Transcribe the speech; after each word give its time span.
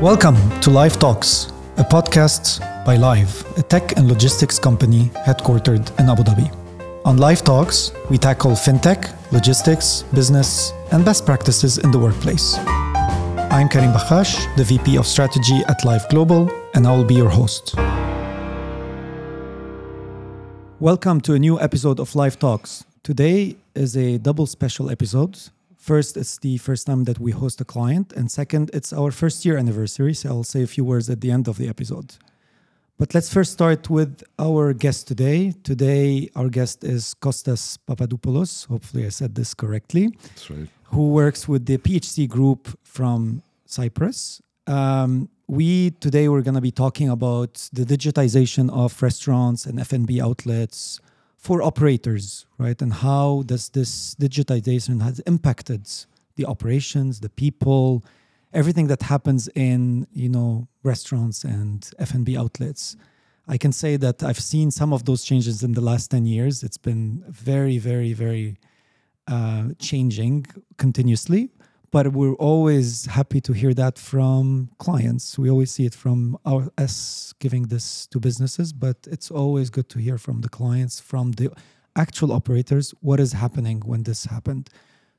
Welcome 0.00 0.34
to 0.60 0.70
Lyve 0.70 0.98
Talks, 0.98 1.52
a 1.76 1.84
podcast 1.84 2.58
by 2.84 2.96
Lyve, 2.96 3.44
a 3.56 3.62
tech 3.62 3.96
and 3.96 4.08
logistics 4.08 4.58
company 4.58 5.04
headquartered 5.24 5.88
in 6.00 6.10
Abu 6.10 6.24
Dhabi. 6.24 6.50
On 7.04 7.16
Lyve 7.16 7.42
Talks, 7.44 7.92
we 8.10 8.18
tackle 8.18 8.50
fintech, 8.56 9.14
logistics, 9.30 10.02
business, 10.12 10.72
and 10.90 11.04
best 11.04 11.24
practices 11.24 11.78
in 11.78 11.92
the 11.92 11.98
workplace. 11.98 12.58
I'm 12.58 13.68
Karim 13.68 13.92
Bakhache, 13.92 14.56
the 14.56 14.64
VP 14.64 14.98
of 14.98 15.06
Strategy 15.06 15.60
at 15.68 15.84
Lyve 15.84 16.08
Global, 16.10 16.50
and 16.74 16.88
I 16.88 16.96
will 16.96 17.04
be 17.04 17.14
your 17.14 17.30
host. 17.30 17.76
Welcome 20.80 21.20
to 21.20 21.34
a 21.34 21.38
new 21.38 21.60
episode 21.60 22.00
of 22.00 22.10
Lyve 22.14 22.36
Talks. 22.40 22.84
Today 23.04 23.54
is 23.76 23.96
a 23.96 24.18
double 24.18 24.46
special 24.46 24.90
episode. 24.90 25.38
First, 25.84 26.16
it's 26.16 26.38
the 26.38 26.56
first 26.56 26.86
time 26.86 27.04
that 27.04 27.18
we 27.20 27.30
host 27.30 27.60
a 27.60 27.64
client, 27.66 28.10
and 28.16 28.30
second, 28.30 28.70
it's 28.72 28.90
our 28.90 29.10
first 29.10 29.44
year 29.44 29.58
anniversary, 29.58 30.14
so 30.14 30.30
I'll 30.30 30.42
say 30.54 30.62
a 30.62 30.66
few 30.66 30.82
words 30.82 31.10
at 31.10 31.20
the 31.20 31.30
end 31.30 31.46
of 31.46 31.58
the 31.58 31.68
episode. 31.68 32.14
But 32.96 33.12
let's 33.12 33.30
first 33.30 33.52
start 33.52 33.90
with 33.90 34.22
our 34.38 34.72
guest 34.72 35.06
today. 35.06 35.52
Today, 35.62 36.30
our 36.36 36.48
guest 36.48 36.84
is 36.84 37.12
Costas 37.12 37.76
Papadopoulos. 37.86 38.64
Hopefully, 38.64 39.04
I 39.04 39.10
said 39.10 39.34
this 39.34 39.52
correctly. 39.52 40.08
That's 40.22 40.48
right. 40.50 40.68
Who 40.84 41.10
works 41.10 41.46
with 41.46 41.66
the 41.66 41.76
PHC 41.76 42.30
Group 42.30 42.62
from 42.82 43.42
Cyprus. 43.66 44.40
Um, 44.66 45.28
we 45.48 45.90
today 45.90 46.30
we're 46.30 46.40
going 46.40 46.54
to 46.54 46.62
be 46.62 46.72
talking 46.84 47.10
about 47.10 47.68
the 47.74 47.84
digitization 47.84 48.70
of 48.72 49.02
restaurants 49.02 49.66
and 49.66 49.78
F&B 49.78 50.18
outlets 50.18 50.98
for 51.44 51.62
operators, 51.62 52.46
right? 52.56 52.80
And 52.80 52.92
how 53.06 53.42
does 53.44 53.68
this 53.68 54.14
digitization 54.14 55.02
has 55.02 55.20
impacted 55.32 55.82
the 56.36 56.46
operations, 56.46 57.20
the 57.20 57.28
people, 57.28 58.02
everything 58.52 58.86
that 58.86 59.02
happens 59.02 59.48
in 59.54 60.06
you 60.12 60.28
know 60.28 60.66
restaurants 60.82 61.44
and 61.44 61.90
F&B 61.98 62.36
outlets. 62.36 62.96
I 63.46 63.58
can 63.58 63.72
say 63.72 63.96
that 63.96 64.22
I've 64.22 64.40
seen 64.40 64.70
some 64.70 64.92
of 64.92 65.04
those 65.04 65.22
changes 65.22 65.62
in 65.62 65.72
the 65.72 65.82
last 65.82 66.10
10 66.10 66.24
years. 66.24 66.62
It's 66.62 66.78
been 66.78 67.22
very, 67.28 67.76
very, 67.76 68.14
very 68.14 68.56
uh, 69.28 69.68
changing 69.78 70.46
continuously 70.78 71.50
but 71.94 72.08
we're 72.08 72.34
always 72.50 73.06
happy 73.06 73.40
to 73.40 73.52
hear 73.52 73.72
that 73.72 74.00
from 74.00 74.68
clients. 74.78 75.38
We 75.38 75.48
always 75.48 75.70
see 75.70 75.86
it 75.86 75.94
from 75.94 76.36
our, 76.44 76.62
us 76.76 77.32
giving 77.38 77.68
this 77.74 78.08
to 78.08 78.18
businesses, 78.18 78.72
but 78.72 78.96
it's 79.14 79.30
always 79.30 79.70
good 79.70 79.88
to 79.90 80.00
hear 80.00 80.18
from 80.18 80.40
the 80.40 80.48
clients, 80.48 80.98
from 80.98 81.26
the 81.38 81.52
actual 81.94 82.32
operators, 82.32 82.94
what 83.00 83.20
is 83.20 83.32
happening 83.44 83.78
when 83.86 84.02
this 84.02 84.24
happened. 84.24 84.70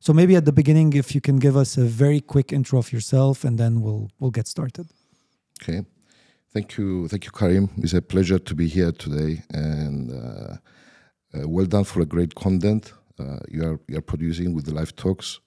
So 0.01 0.11
maybe 0.11 0.35
at 0.35 0.43
the 0.43 0.51
beginning, 0.51 0.91
if 0.91 1.15
you 1.15 1.21
can 1.21 1.39
give 1.39 1.55
us 1.55 1.77
a 1.77 1.85
very 1.85 2.19
quick 2.19 2.51
intro 2.51 2.77
of 2.77 2.91
yourself, 2.91 3.45
and 3.45 3.57
then 3.57 3.79
we'll 3.79 4.11
we'll 4.19 4.35
get 4.39 4.47
started. 4.55 4.87
Okay, 5.57 5.79
thank 6.53 6.77
you, 6.77 7.07
thank 7.07 7.23
you, 7.23 7.31
Karim. 7.31 7.69
It's 7.77 7.93
a 7.93 8.01
pleasure 8.01 8.39
to 8.49 8.53
be 8.53 8.67
here 8.67 8.91
today, 8.91 9.43
and 9.51 10.11
uh, 10.11 10.57
uh, 11.33 11.47
well 11.47 11.67
done 11.75 11.85
for 11.85 12.01
a 12.01 12.09
great 12.15 12.35
content 12.35 12.91
uh, 13.19 13.39
you 13.49 13.63
are 13.63 13.79
you 13.87 13.97
are 13.97 14.01
producing 14.01 14.53
with 14.53 14.65
the 14.65 14.71
Lyve 14.71 14.95
talks. 14.95 15.39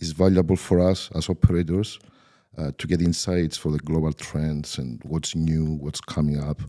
Is 0.00 0.12
valuable 0.12 0.56
for 0.56 0.80
us 0.80 1.10
as 1.14 1.28
operators 1.28 1.98
uh, 2.56 2.72
to 2.78 2.86
get 2.86 3.02
insights 3.02 3.56
for 3.56 3.70
the 3.70 3.78
global 3.78 4.12
trends 4.12 4.78
and 4.78 5.00
what's 5.04 5.34
new, 5.34 5.76
what's 5.80 6.00
coming 6.00 6.42
up. 6.42 6.60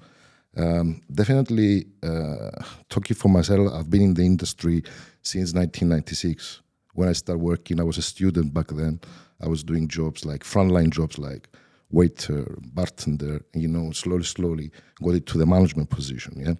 Um, 0.58 1.02
definitely, 1.14 1.86
uh, 2.04 2.52
talking 2.90 3.16
for 3.16 3.30
myself, 3.30 3.72
I've 3.74 3.90
been 3.90 4.02
in 4.02 4.14
the 4.14 4.24
industry 4.24 4.84
since 5.22 5.54
1996. 5.54 6.62
When 6.94 7.08
I 7.08 7.14
started 7.14 7.42
working, 7.42 7.80
I 7.80 7.84
was 7.84 7.98
a 7.98 8.02
student 8.02 8.54
back 8.54 8.68
then. 8.68 9.00
I 9.42 9.48
was 9.48 9.64
doing 9.64 9.88
jobs 9.88 10.26
like 10.26 10.44
frontline 10.44 10.90
jobs 10.90 11.18
like 11.18 11.48
waiter, 11.90 12.58
bartender, 12.74 13.42
you 13.54 13.68
know, 13.68 13.92
slowly, 13.92 14.24
slowly 14.24 14.72
got 15.02 15.16
it 15.16 15.26
to 15.28 15.38
the 15.38 15.46
management 15.46 15.90
position. 15.90 16.58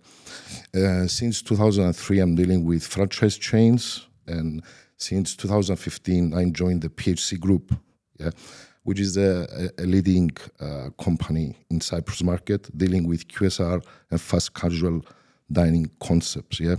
Yeah. 0.74 0.82
Uh, 0.82 1.08
since 1.08 1.42
2003, 1.42 2.20
I'm 2.20 2.36
dealing 2.36 2.66
with 2.66 2.86
franchise 2.86 3.38
chains 3.38 4.08
and 4.28 4.64
since 5.02 5.36
2015, 5.36 6.34
I 6.34 6.46
joined 6.52 6.84
the 6.84 6.90
PHC 6.90 7.40
Group, 7.40 7.74
yeah, 8.20 8.30
which 8.84 9.00
is 9.00 9.18
a, 9.18 9.70
a 9.80 9.84
leading 9.84 10.30
uh, 10.60 10.90
company 11.04 11.58
in 11.72 11.82
Cyprus 11.82 12.24
market 12.24 12.70
dealing 12.78 13.08
with 13.08 13.28
QSR 13.28 13.84
and 14.12 14.22
fast 14.22 14.54
casual 14.54 15.04
dining 15.52 15.90
concepts. 16.00 16.60
Yeah, 16.60 16.76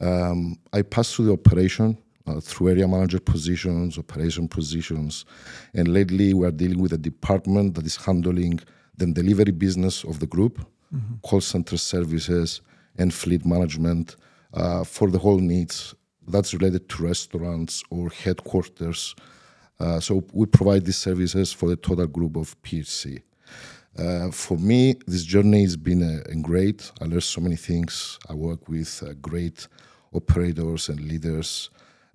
um, 0.00 0.58
I 0.72 0.82
passed 0.82 1.16
through 1.16 1.26
the 1.26 1.32
operation 1.32 1.96
uh, 2.26 2.40
through 2.40 2.70
area 2.70 2.86
manager 2.86 3.20
positions, 3.20 3.96
operation 3.96 4.46
positions, 4.46 5.24
and 5.72 5.88
lately 5.88 6.34
we 6.34 6.46
are 6.46 6.52
dealing 6.52 6.80
with 6.82 6.92
a 6.92 6.98
department 6.98 7.74
that 7.74 7.86
is 7.86 7.96
handling 7.96 8.60
the 8.98 9.06
delivery 9.06 9.52
business 9.52 10.04
of 10.04 10.20
the 10.20 10.26
group, 10.26 10.58
mm-hmm. 10.94 11.14
call 11.22 11.40
center 11.40 11.78
services, 11.78 12.60
and 12.98 13.14
fleet 13.14 13.46
management 13.46 14.16
uh, 14.52 14.84
for 14.84 15.08
the 15.08 15.18
whole 15.18 15.38
needs 15.38 15.94
that's 16.30 16.54
related 16.54 16.88
to 16.88 17.02
restaurants 17.02 17.82
or 17.90 18.10
headquarters. 18.10 19.14
Uh, 19.78 19.98
so 19.98 20.24
we 20.32 20.46
provide 20.46 20.84
these 20.84 20.98
services 20.98 21.52
for 21.52 21.68
the 21.68 21.76
total 21.76 22.06
group 22.06 22.36
of 22.36 22.60
PHC. 22.62 23.22
Uh, 23.98 24.30
for 24.30 24.56
me, 24.56 24.94
this 25.06 25.24
journey 25.24 25.62
has 25.62 25.76
been 25.76 26.02
uh, 26.02 26.22
great. 26.42 26.90
I 27.00 27.06
learned 27.06 27.22
so 27.22 27.40
many 27.40 27.56
things. 27.56 28.18
I 28.28 28.34
work 28.34 28.68
with 28.68 29.02
uh, 29.02 29.14
great 29.20 29.66
operators 30.14 30.88
and 30.88 31.00
leaders, 31.00 31.70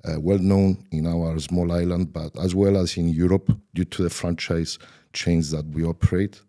uh, 0.06 0.20
well 0.20 0.38
known 0.40 0.86
in 0.92 1.06
our 1.08 1.38
small 1.40 1.72
island, 1.72 2.14
but 2.14 2.38
as 2.40 2.56
well 2.56 2.78
as 2.78 2.98
in 2.98 3.10
Europe 3.10 3.52
due 3.74 3.86
to 3.86 4.04
the 4.04 4.10
franchise 4.10 4.80
chains 5.14 5.52
that 5.52 5.66
we 5.68 5.84
operate. 5.84 6.42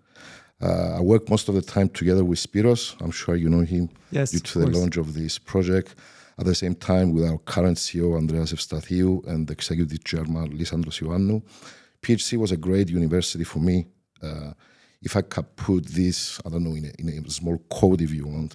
Uh, 0.60 0.96
I 0.96 1.00
work 1.00 1.28
most 1.28 1.48
of 1.48 1.54
the 1.54 1.62
time 1.62 1.88
together 1.88 2.24
with 2.24 2.38
Spiros. 2.38 2.94
I'm 3.00 3.10
sure 3.10 3.36
you 3.36 3.48
know 3.48 3.60
him 3.60 3.90
yes, 4.10 4.30
due 4.30 4.38
to 4.38 4.58
the 4.60 4.66
launch 4.66 4.96
of 4.96 5.14
this 5.14 5.38
project. 5.38 5.94
At 6.38 6.44
the 6.44 6.54
same 6.54 6.74
time, 6.74 7.12
with 7.12 7.24
our 7.24 7.38
current 7.38 7.78
CEO, 7.78 8.16
Andreas 8.16 8.52
Evstathiou, 8.52 9.26
and 9.26 9.46
the 9.46 9.54
Executive 9.54 10.04
Chairman, 10.04 10.56
Lisandros 10.56 11.00
Ioannou, 11.02 11.42
PHC 12.02 12.36
was 12.36 12.52
a 12.52 12.56
great 12.56 12.90
university 12.90 13.44
for 13.44 13.58
me. 13.58 13.86
Uh, 14.22 14.52
if 15.02 15.16
I 15.16 15.22
could 15.22 15.56
put 15.56 15.86
this, 15.86 16.40
I 16.44 16.50
don't 16.50 16.64
know, 16.64 16.74
in 16.74 16.84
a, 16.84 16.92
in 17.00 17.24
a 17.26 17.30
small 17.30 17.58
code, 17.70 18.02
if 18.02 18.12
you 18.12 18.26
want, 18.26 18.54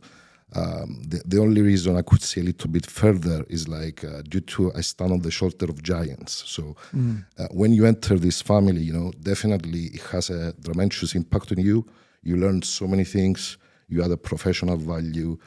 um, 0.54 1.02
the, 1.08 1.22
the 1.26 1.40
only 1.40 1.62
reason 1.62 1.96
I 1.96 2.02
could 2.02 2.22
see 2.22 2.42
a 2.42 2.44
little 2.44 2.70
bit 2.70 2.86
further 2.86 3.46
is 3.50 3.68
like 3.68 4.04
uh, 4.04 4.22
due 4.24 4.42
to 4.42 4.74
I 4.76 4.82
stand 4.82 5.14
on 5.14 5.20
the 5.20 5.32
shoulder 5.32 5.66
of 5.66 5.82
giants. 5.82 6.44
So 6.46 6.76
mm. 6.94 7.26
uh, 7.38 7.48
when 7.52 7.74
you 7.74 7.86
enter 7.86 8.18
this 8.20 8.42
family, 8.42 8.82
you 8.82 8.94
know, 8.94 9.12
definitely 9.22 9.86
it 9.94 10.02
has 10.12 10.30
a 10.30 10.54
tremendous 10.64 11.16
impact 11.16 11.52
on 11.54 11.60
you. 11.60 11.88
You 12.22 12.36
learn 12.38 12.62
so 12.62 12.86
many 12.86 13.06
things. 13.06 13.58
You 13.88 14.04
add 14.04 14.12
a 14.12 14.18
professional 14.18 14.78
value 14.78 15.38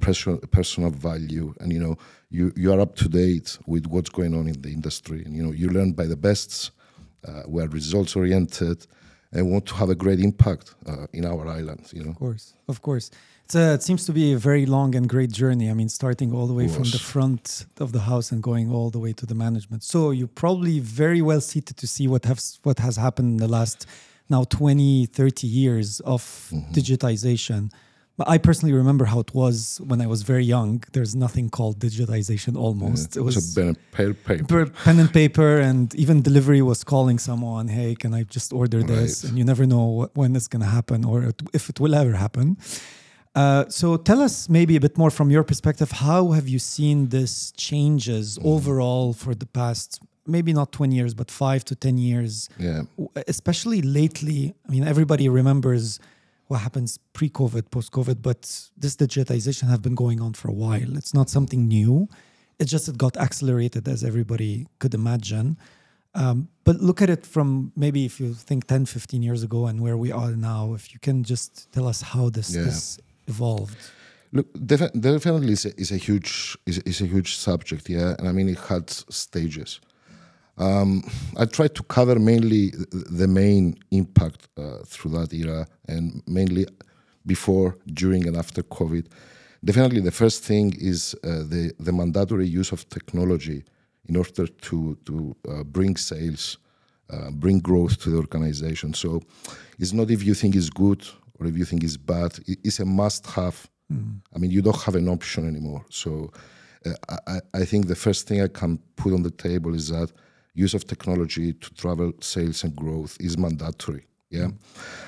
personal, 0.00 0.38
personal 0.50 0.90
value. 0.90 1.54
And 1.60 1.72
you 1.72 1.80
know 1.80 1.96
you, 2.30 2.52
you 2.56 2.72
are 2.72 2.80
up 2.80 2.96
to 2.96 3.08
date 3.08 3.58
with 3.66 3.86
what's 3.86 4.10
going 4.10 4.34
on 4.34 4.48
in 4.48 4.60
the 4.60 4.72
industry. 4.72 5.22
And 5.24 5.34
you 5.36 5.42
know 5.42 5.52
you 5.52 5.68
learn 5.68 5.92
by 5.92 6.06
the 6.06 6.16
bests 6.16 6.70
uh, 7.26 7.42
we 7.46 7.62
are 7.62 7.68
results 7.68 8.16
oriented 8.16 8.86
and 9.32 9.50
want 9.50 9.66
to 9.66 9.74
have 9.74 9.88
a 9.90 9.94
great 9.94 10.20
impact 10.20 10.74
uh, 10.86 11.06
in 11.12 11.24
our 11.24 11.46
island 11.46 11.88
you 11.92 12.04
know? 12.04 12.10
Of 12.10 12.18
course 12.18 12.54
of 12.68 12.82
course. 12.82 13.10
A, 13.54 13.74
it 13.74 13.82
seems 13.82 14.06
to 14.06 14.12
be 14.12 14.32
a 14.32 14.38
very 14.38 14.64
long 14.64 14.94
and 14.94 15.06
great 15.08 15.30
journey. 15.30 15.70
I 15.70 15.74
mean 15.74 15.88
starting 15.88 16.32
all 16.32 16.46
the 16.46 16.54
way 16.54 16.68
from 16.68 16.84
the 16.84 16.98
front 16.98 17.66
of 17.80 17.92
the 17.92 18.00
house 18.00 18.32
and 18.32 18.42
going 18.42 18.70
all 18.70 18.88
the 18.90 18.98
way 18.98 19.12
to 19.12 19.26
the 19.26 19.34
management. 19.34 19.82
So 19.82 20.10
you're 20.10 20.28
probably 20.28 20.80
very 20.80 21.20
well 21.20 21.40
seated 21.40 21.76
to 21.76 21.86
see 21.86 22.08
what 22.08 22.24
has 22.24 22.60
what 22.62 22.78
has 22.78 22.96
happened 22.96 23.28
in 23.32 23.36
the 23.36 23.48
last 23.48 23.86
now 24.30 24.44
20 24.44 25.06
30 25.06 25.46
years 25.46 26.00
of 26.00 26.22
mm-hmm. 26.22 26.72
digitization. 26.72 27.70
but 27.70 27.80
I 28.26 28.38
personally 28.38 28.74
remember 28.74 29.04
how 29.06 29.20
it 29.20 29.34
was 29.34 29.80
when 29.84 30.00
I 30.00 30.06
was 30.06 30.22
very 30.22 30.44
young. 30.44 30.82
There's 30.92 31.14
nothing 31.14 31.50
called 31.50 31.78
digitization 31.78 32.56
almost. 32.56 33.16
Yeah, 33.16 33.22
it, 33.22 33.24
was 33.24 33.36
was, 33.36 33.56
a 33.56 33.60
pen 33.60 33.68
and 34.08 34.24
paper. 34.24 34.66
Pen 34.84 34.98
and 34.98 35.12
paper, 35.12 35.58
and 35.58 35.94
even 35.94 36.22
delivery 36.22 36.62
was 36.62 36.84
calling 36.84 37.18
someone, 37.18 37.68
hey, 37.68 37.94
can 37.94 38.14
I 38.14 38.24
just 38.24 38.52
order 38.52 38.78
right. 38.78 38.86
this? 38.86 39.24
And 39.24 39.38
you 39.38 39.44
never 39.44 39.66
know 39.66 40.10
when 40.14 40.36
it's 40.36 40.48
going 40.48 40.62
to 40.62 40.68
happen 40.68 41.04
or 41.04 41.32
if 41.52 41.68
it 41.68 41.80
will 41.80 41.94
ever 41.94 42.12
happen. 42.12 42.56
Uh, 43.34 43.64
so 43.68 43.96
tell 43.96 44.20
us 44.20 44.48
maybe 44.48 44.76
a 44.76 44.80
bit 44.80 44.98
more 44.98 45.10
from 45.10 45.30
your 45.30 45.42
perspective. 45.42 45.90
How 45.90 46.32
have 46.32 46.48
you 46.48 46.58
seen 46.58 47.08
this 47.08 47.52
changes 47.52 48.38
mm. 48.38 48.44
overall 48.44 49.12
for 49.12 49.34
the 49.34 49.46
past 49.46 50.00
maybe 50.26 50.52
not 50.52 50.70
20 50.70 50.94
years, 50.94 51.14
but 51.14 51.30
five 51.30 51.64
to 51.64 51.74
10 51.74 51.98
years? 51.98 52.48
Yeah. 52.58 52.82
Especially 53.26 53.80
lately. 53.82 54.54
I 54.68 54.72
mean, 54.72 54.84
everybody 54.84 55.28
remembers 55.28 55.98
what 56.48 56.58
happens 56.58 56.98
pre-COVID, 57.12 57.70
post-COVID, 57.70 58.22
but 58.22 58.40
this 58.76 58.96
digitization 58.96 59.68
have 59.68 59.82
been 59.82 59.94
going 59.94 60.20
on 60.20 60.34
for 60.34 60.48
a 60.48 60.52
while. 60.52 60.96
It's 60.96 61.14
not 61.14 61.30
something 61.30 61.66
new. 61.66 62.08
It's 62.58 62.70
just 62.70 62.88
it 62.88 62.98
got 62.98 63.16
accelerated 63.16 63.88
as 63.88 64.04
everybody 64.04 64.66
could 64.78 64.94
imagine. 64.94 65.56
Um, 66.14 66.48
but 66.64 66.76
look 66.76 67.00
at 67.00 67.08
it 67.08 67.24
from 67.24 67.72
maybe 67.74 68.04
if 68.04 68.20
you 68.20 68.34
think 68.34 68.66
10, 68.66 68.86
15 68.86 69.22
years 69.22 69.42
ago 69.42 69.66
and 69.66 69.80
where 69.80 69.96
we 69.96 70.12
are 70.12 70.32
now, 70.32 70.74
if 70.74 70.92
you 70.92 71.00
can 71.00 71.24
just 71.24 71.72
tell 71.72 71.88
us 71.88 72.02
how 72.02 72.28
this, 72.28 72.54
yeah. 72.54 72.64
this 72.64 72.98
evolved. 73.26 73.78
Look, 74.32 74.46
def- 74.66 74.92
definitely 74.92 75.52
is 75.52 75.64
a, 75.66 75.80
is 75.80 75.90
a 75.90 75.96
huge 75.96 76.56
is, 76.66 76.78
is 76.78 77.00
a 77.00 77.06
huge 77.06 77.36
subject, 77.36 77.88
yeah. 77.88 78.14
And 78.18 78.28
I 78.28 78.32
mean, 78.32 78.48
it 78.48 78.58
had 78.58 78.88
stages. 78.90 79.80
Um, 80.58 81.02
I 81.36 81.46
tried 81.46 81.74
to 81.76 81.82
cover 81.82 82.18
mainly 82.18 82.72
the 82.90 83.26
main 83.26 83.76
impact 83.90 84.48
uh, 84.58 84.78
through 84.86 85.12
that 85.12 85.32
era 85.32 85.66
and 85.88 86.22
mainly 86.26 86.66
before, 87.26 87.76
during, 87.86 88.26
and 88.26 88.36
after 88.36 88.62
COVID. 88.62 89.06
Definitely, 89.64 90.00
the 90.00 90.10
first 90.10 90.44
thing 90.44 90.74
is 90.78 91.14
uh, 91.22 91.44
the, 91.44 91.72
the 91.78 91.92
mandatory 91.92 92.46
use 92.46 92.72
of 92.72 92.88
technology 92.88 93.64
in 94.08 94.16
order 94.16 94.46
to, 94.46 94.98
to 95.06 95.36
uh, 95.48 95.62
bring 95.62 95.96
sales, 95.96 96.58
uh, 97.10 97.30
bring 97.30 97.60
growth 97.60 98.00
to 98.02 98.10
the 98.10 98.16
organization. 98.16 98.92
So 98.92 99.22
it's 99.78 99.92
not 99.92 100.10
if 100.10 100.24
you 100.24 100.34
think 100.34 100.56
it's 100.56 100.68
good 100.68 101.06
or 101.38 101.46
if 101.46 101.56
you 101.56 101.64
think 101.64 101.84
it's 101.84 101.96
bad, 101.96 102.38
it's 102.46 102.80
a 102.80 102.84
must 102.84 103.26
have. 103.26 103.68
Mm. 103.92 104.20
I 104.34 104.38
mean, 104.38 104.50
you 104.50 104.62
don't 104.62 104.80
have 104.82 104.96
an 104.96 105.08
option 105.08 105.46
anymore. 105.46 105.84
So 105.90 106.32
uh, 106.84 107.16
I, 107.26 107.40
I 107.54 107.64
think 107.64 107.86
the 107.86 107.94
first 107.94 108.26
thing 108.26 108.42
I 108.42 108.48
can 108.48 108.78
put 108.96 109.12
on 109.12 109.22
the 109.22 109.30
table 109.30 109.74
is 109.74 109.88
that 109.88 110.12
use 110.54 110.74
of 110.74 110.86
technology 110.86 111.52
to 111.52 111.74
travel 111.74 112.12
sales 112.20 112.64
and 112.64 112.74
growth 112.76 113.16
is 113.20 113.38
mandatory. 113.38 114.06
Yeah. 114.30 114.48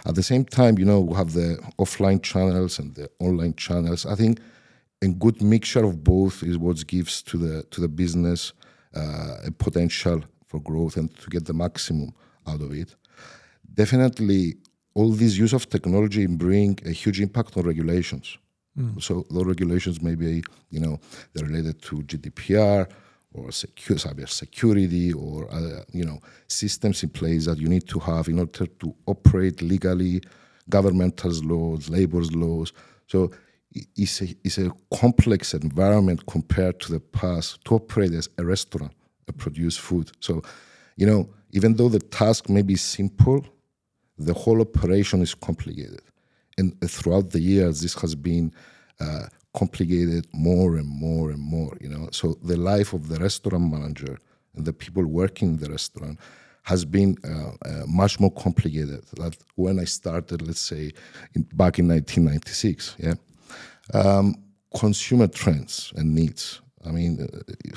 At 0.05 0.14
the 0.14 0.23
same 0.23 0.44
time, 0.44 0.79
you 0.79 0.85
know, 0.85 1.00
we 1.00 1.14
have 1.17 1.32
the 1.32 1.58
offline 1.79 2.23
channels 2.23 2.79
and 2.79 2.94
the 2.94 3.11
online 3.20 3.55
channels. 3.55 4.05
I 4.05 4.14
think 4.14 4.41
a 5.02 5.08
good 5.08 5.41
mixture 5.43 5.85
of 5.85 6.05
both 6.05 6.43
is 6.43 6.58
what 6.58 6.87
gives 6.87 7.23
to 7.23 7.38
the 7.38 7.62
to 7.70 7.81
the 7.81 7.88
business 7.88 8.52
uh, 8.94 9.46
a 9.46 9.50
potential 9.50 10.23
for 10.46 10.61
growth 10.61 10.96
and 10.96 11.14
to 11.17 11.31
get 11.31 11.47
the 11.47 11.55
maximum 11.55 12.12
out 12.47 12.61
of 12.61 12.73
it. 12.73 12.94
Definitely, 13.73 14.56
all 14.94 15.11
this 15.11 15.37
use 15.37 15.55
of 15.55 15.69
technology 15.69 16.26
bring 16.26 16.79
a 16.85 16.90
huge 16.90 17.20
impact 17.20 17.56
on 17.56 17.64
regulations. 17.64 18.38
Mm. 18.79 19.02
So 19.02 19.25
those 19.31 19.47
regulations 19.47 20.02
may 20.02 20.17
be, 20.17 20.43
you 20.70 20.81
know, 20.81 20.99
they're 21.32 21.47
related 21.47 21.81
to 21.82 21.97
GDPR 22.02 22.88
or 23.35 23.51
secure, 23.53 23.99
cyber 23.99 24.29
security 24.29 25.13
or 25.13 25.53
other, 25.53 25.85
you 25.93 26.05
know, 26.05 26.21
systems 26.49 27.03
in 27.03 27.09
place 27.09 27.47
that 27.47 27.59
you 27.59 27.69
need 27.69 27.87
to 27.89 27.99
have 27.99 28.29
in 28.29 28.39
order 28.39 28.67
to 28.67 28.95
operate 29.07 29.61
legally, 29.61 30.23
governmental 30.71 31.33
laws, 31.43 31.91
labor's 31.91 32.33
laws. 32.35 32.73
So 33.07 33.33
it's 33.97 34.23
a, 34.23 34.29
it's 34.45 34.59
a 34.59 34.71
complex 34.95 35.53
environment 35.53 36.25
compared 36.27 36.81
to 36.81 36.93
the 36.93 37.01
past 37.01 37.65
to 37.65 37.75
operate 37.75 38.13
as 38.13 38.29
a 38.39 38.45
restaurant, 38.45 38.93
to 39.27 39.33
produce 39.33 39.77
food. 39.77 40.13
So, 40.21 40.43
you 40.97 41.07
know, 41.07 41.29
even 41.51 41.75
though 41.75 41.89
the 41.89 41.99
task 41.99 42.49
may 42.49 42.63
be 42.63 42.77
simple, 42.77 43.45
the 44.17 44.35
whole 44.35 44.61
operation 44.61 45.23
is 45.23 45.35
complicated. 45.35 46.03
And 46.57 46.81
throughout 46.89 47.31
the 47.31 47.41
years, 47.41 47.81
this 47.81 47.95
has 48.01 48.15
been 48.15 48.53
uh, 49.01 49.27
complicated 49.55 50.27
more 50.33 50.77
and 50.77 50.89
more 50.89 51.31
and 51.31 51.41
more. 51.41 51.77
You 51.81 51.89
know, 51.89 52.09
so 52.12 52.37
the 52.43 52.56
life 52.56 52.93
of 52.93 53.09
the 53.09 53.17
restaurant 53.17 53.71
manager 53.71 54.19
and 54.55 54.65
the 54.65 54.73
people 54.73 55.05
working 55.05 55.55
in 55.55 55.56
the 55.59 55.71
restaurant 55.71 56.19
has 56.65 56.85
been 56.85 57.17
uh, 57.25 57.53
uh, 57.69 57.85
much 57.87 58.19
more 58.19 58.31
complicated 58.33 59.05
than 59.17 59.33
when 59.55 59.79
I 59.79 59.85
started, 59.85 60.41
let's 60.43 60.61
say, 60.61 60.93
in, 61.35 61.43
back 61.53 61.79
in 61.79 61.89
1996. 61.89 62.97
Yeah, 62.99 63.15
um, 63.93 64.35
consumer 64.75 65.29
trends 65.29 65.93
and 65.97 66.15
needs. 66.15 66.61
I 66.87 66.91
mean, 66.91 67.21
uh, 67.21 67.77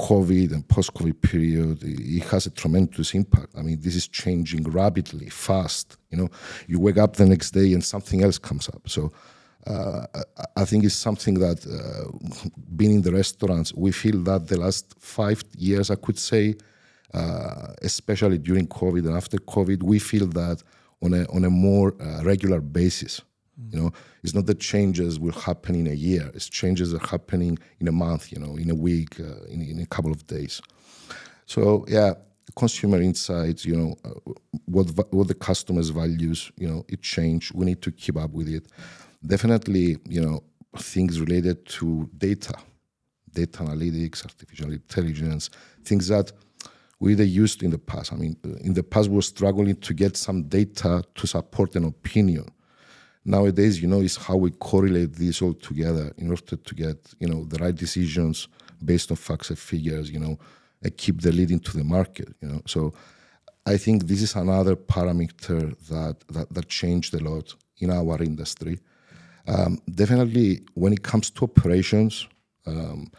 COVID 0.00 0.52
and 0.52 0.66
post-COVID 0.66 1.20
period, 1.20 1.78
it 1.82 2.24
has 2.24 2.46
a 2.46 2.50
tremendous 2.50 3.14
impact. 3.14 3.54
I 3.56 3.62
mean, 3.62 3.80
this 3.80 3.94
is 3.94 4.08
changing 4.08 4.64
rapidly, 4.64 5.28
fast. 5.28 5.96
You 6.10 6.18
know, 6.18 6.30
you 6.66 6.80
wake 6.80 6.98
up 6.98 7.14
the 7.14 7.26
next 7.26 7.52
day 7.52 7.72
and 7.74 7.84
something 7.84 8.22
else 8.22 8.38
comes 8.38 8.68
up. 8.68 8.88
So 8.88 9.12
uh, 9.66 10.06
I 10.56 10.64
think 10.64 10.84
it's 10.84 10.94
something 10.94 11.34
that 11.34 11.66
uh, 11.66 12.50
being 12.76 12.96
in 12.96 13.02
the 13.02 13.12
restaurants, 13.12 13.72
we 13.74 13.92
feel 13.92 14.22
that 14.24 14.48
the 14.48 14.58
last 14.58 14.94
five 14.98 15.42
years, 15.56 15.90
I 15.90 15.94
could 15.94 16.18
say, 16.18 16.56
uh, 17.14 17.72
especially 17.82 18.38
during 18.38 18.66
COVID 18.66 19.06
and 19.06 19.16
after 19.16 19.38
COVID, 19.38 19.82
we 19.82 19.98
feel 19.98 20.26
that 20.28 20.62
on 21.02 21.14
a 21.14 21.24
on 21.32 21.44
a 21.44 21.50
more 21.50 21.94
uh, 22.00 22.22
regular 22.24 22.60
basis. 22.60 23.22
Mm. 23.58 23.72
You 23.72 23.80
know, 23.80 23.92
it's 24.22 24.34
not 24.34 24.46
that 24.46 24.60
changes 24.60 25.18
will 25.18 25.32
happen 25.32 25.74
in 25.74 25.86
a 25.86 25.94
year; 25.94 26.30
it's 26.34 26.48
changes 26.48 26.92
are 26.92 27.06
happening 27.06 27.58
in 27.80 27.88
a 27.88 27.92
month. 27.92 28.32
You 28.32 28.40
know, 28.40 28.56
in 28.56 28.68
a 28.70 28.74
week, 28.74 29.18
uh, 29.20 29.44
in, 29.48 29.62
in 29.62 29.80
a 29.80 29.86
couple 29.86 30.10
of 30.10 30.26
days. 30.26 30.60
So 31.46 31.86
yeah, 31.88 32.14
consumer 32.56 33.00
insights. 33.00 33.64
You 33.64 33.76
know, 33.76 33.96
uh, 34.04 34.32
what 34.66 34.90
what 35.10 35.28
the 35.28 35.34
customers 35.34 35.88
values. 35.88 36.50
You 36.58 36.68
know, 36.68 36.84
it 36.88 37.00
changed. 37.00 37.54
We 37.54 37.64
need 37.64 37.80
to 37.82 37.92
keep 37.92 38.18
up 38.18 38.32
with 38.32 38.48
it 38.48 38.66
definitely, 39.26 39.98
you 40.08 40.20
know, 40.20 40.42
things 40.78 41.20
related 41.20 41.66
to 41.66 42.08
data, 42.18 42.54
data 43.32 43.58
analytics, 43.60 44.24
artificial 44.24 44.72
intelligence, 44.72 45.50
things 45.84 46.08
that 46.08 46.32
we 47.00 47.14
they 47.14 47.24
used 47.24 47.62
in 47.62 47.70
the 47.70 47.78
past. 47.78 48.12
I 48.12 48.16
mean, 48.16 48.36
in 48.60 48.74
the 48.74 48.82
past 48.82 49.08
we 49.08 49.16
were 49.16 49.22
struggling 49.22 49.76
to 49.76 49.94
get 49.94 50.16
some 50.16 50.44
data 50.44 51.02
to 51.14 51.26
support 51.26 51.76
an 51.76 51.84
opinion. 51.84 52.46
Nowadays, 53.24 53.80
you 53.80 53.88
know, 53.88 54.00
is 54.00 54.16
how 54.16 54.36
we 54.36 54.50
correlate 54.50 55.14
these 55.14 55.40
all 55.40 55.54
together 55.54 56.12
in 56.18 56.28
order 56.30 56.56
to 56.56 56.74
get, 56.74 57.14
you 57.18 57.28
know, 57.28 57.44
the 57.44 57.58
right 57.58 57.74
decisions 57.74 58.48
based 58.84 59.10
on 59.10 59.16
facts 59.16 59.50
and 59.50 59.58
figures, 59.58 60.10
you 60.10 60.18
know, 60.18 60.38
and 60.82 60.96
keep 60.96 61.22
the 61.22 61.32
leading 61.32 61.58
to 61.60 61.76
the 61.76 61.84
market, 61.84 62.34
you 62.42 62.48
know. 62.48 62.60
So 62.66 62.92
I 63.66 63.78
think 63.78 64.06
this 64.06 64.20
is 64.20 64.36
another 64.36 64.76
parameter 64.76 65.74
that, 65.88 66.16
that, 66.28 66.52
that 66.52 66.68
changed 66.68 67.14
a 67.14 67.24
lot 67.24 67.54
in 67.78 67.90
our 67.90 68.22
industry. 68.22 68.78
Um, 69.46 69.80
definitely, 69.94 70.62
when 70.74 70.92
it 70.92 71.02
comes 71.02 71.30
to 71.30 71.44
operations, 71.44 72.26
um, 72.66 73.10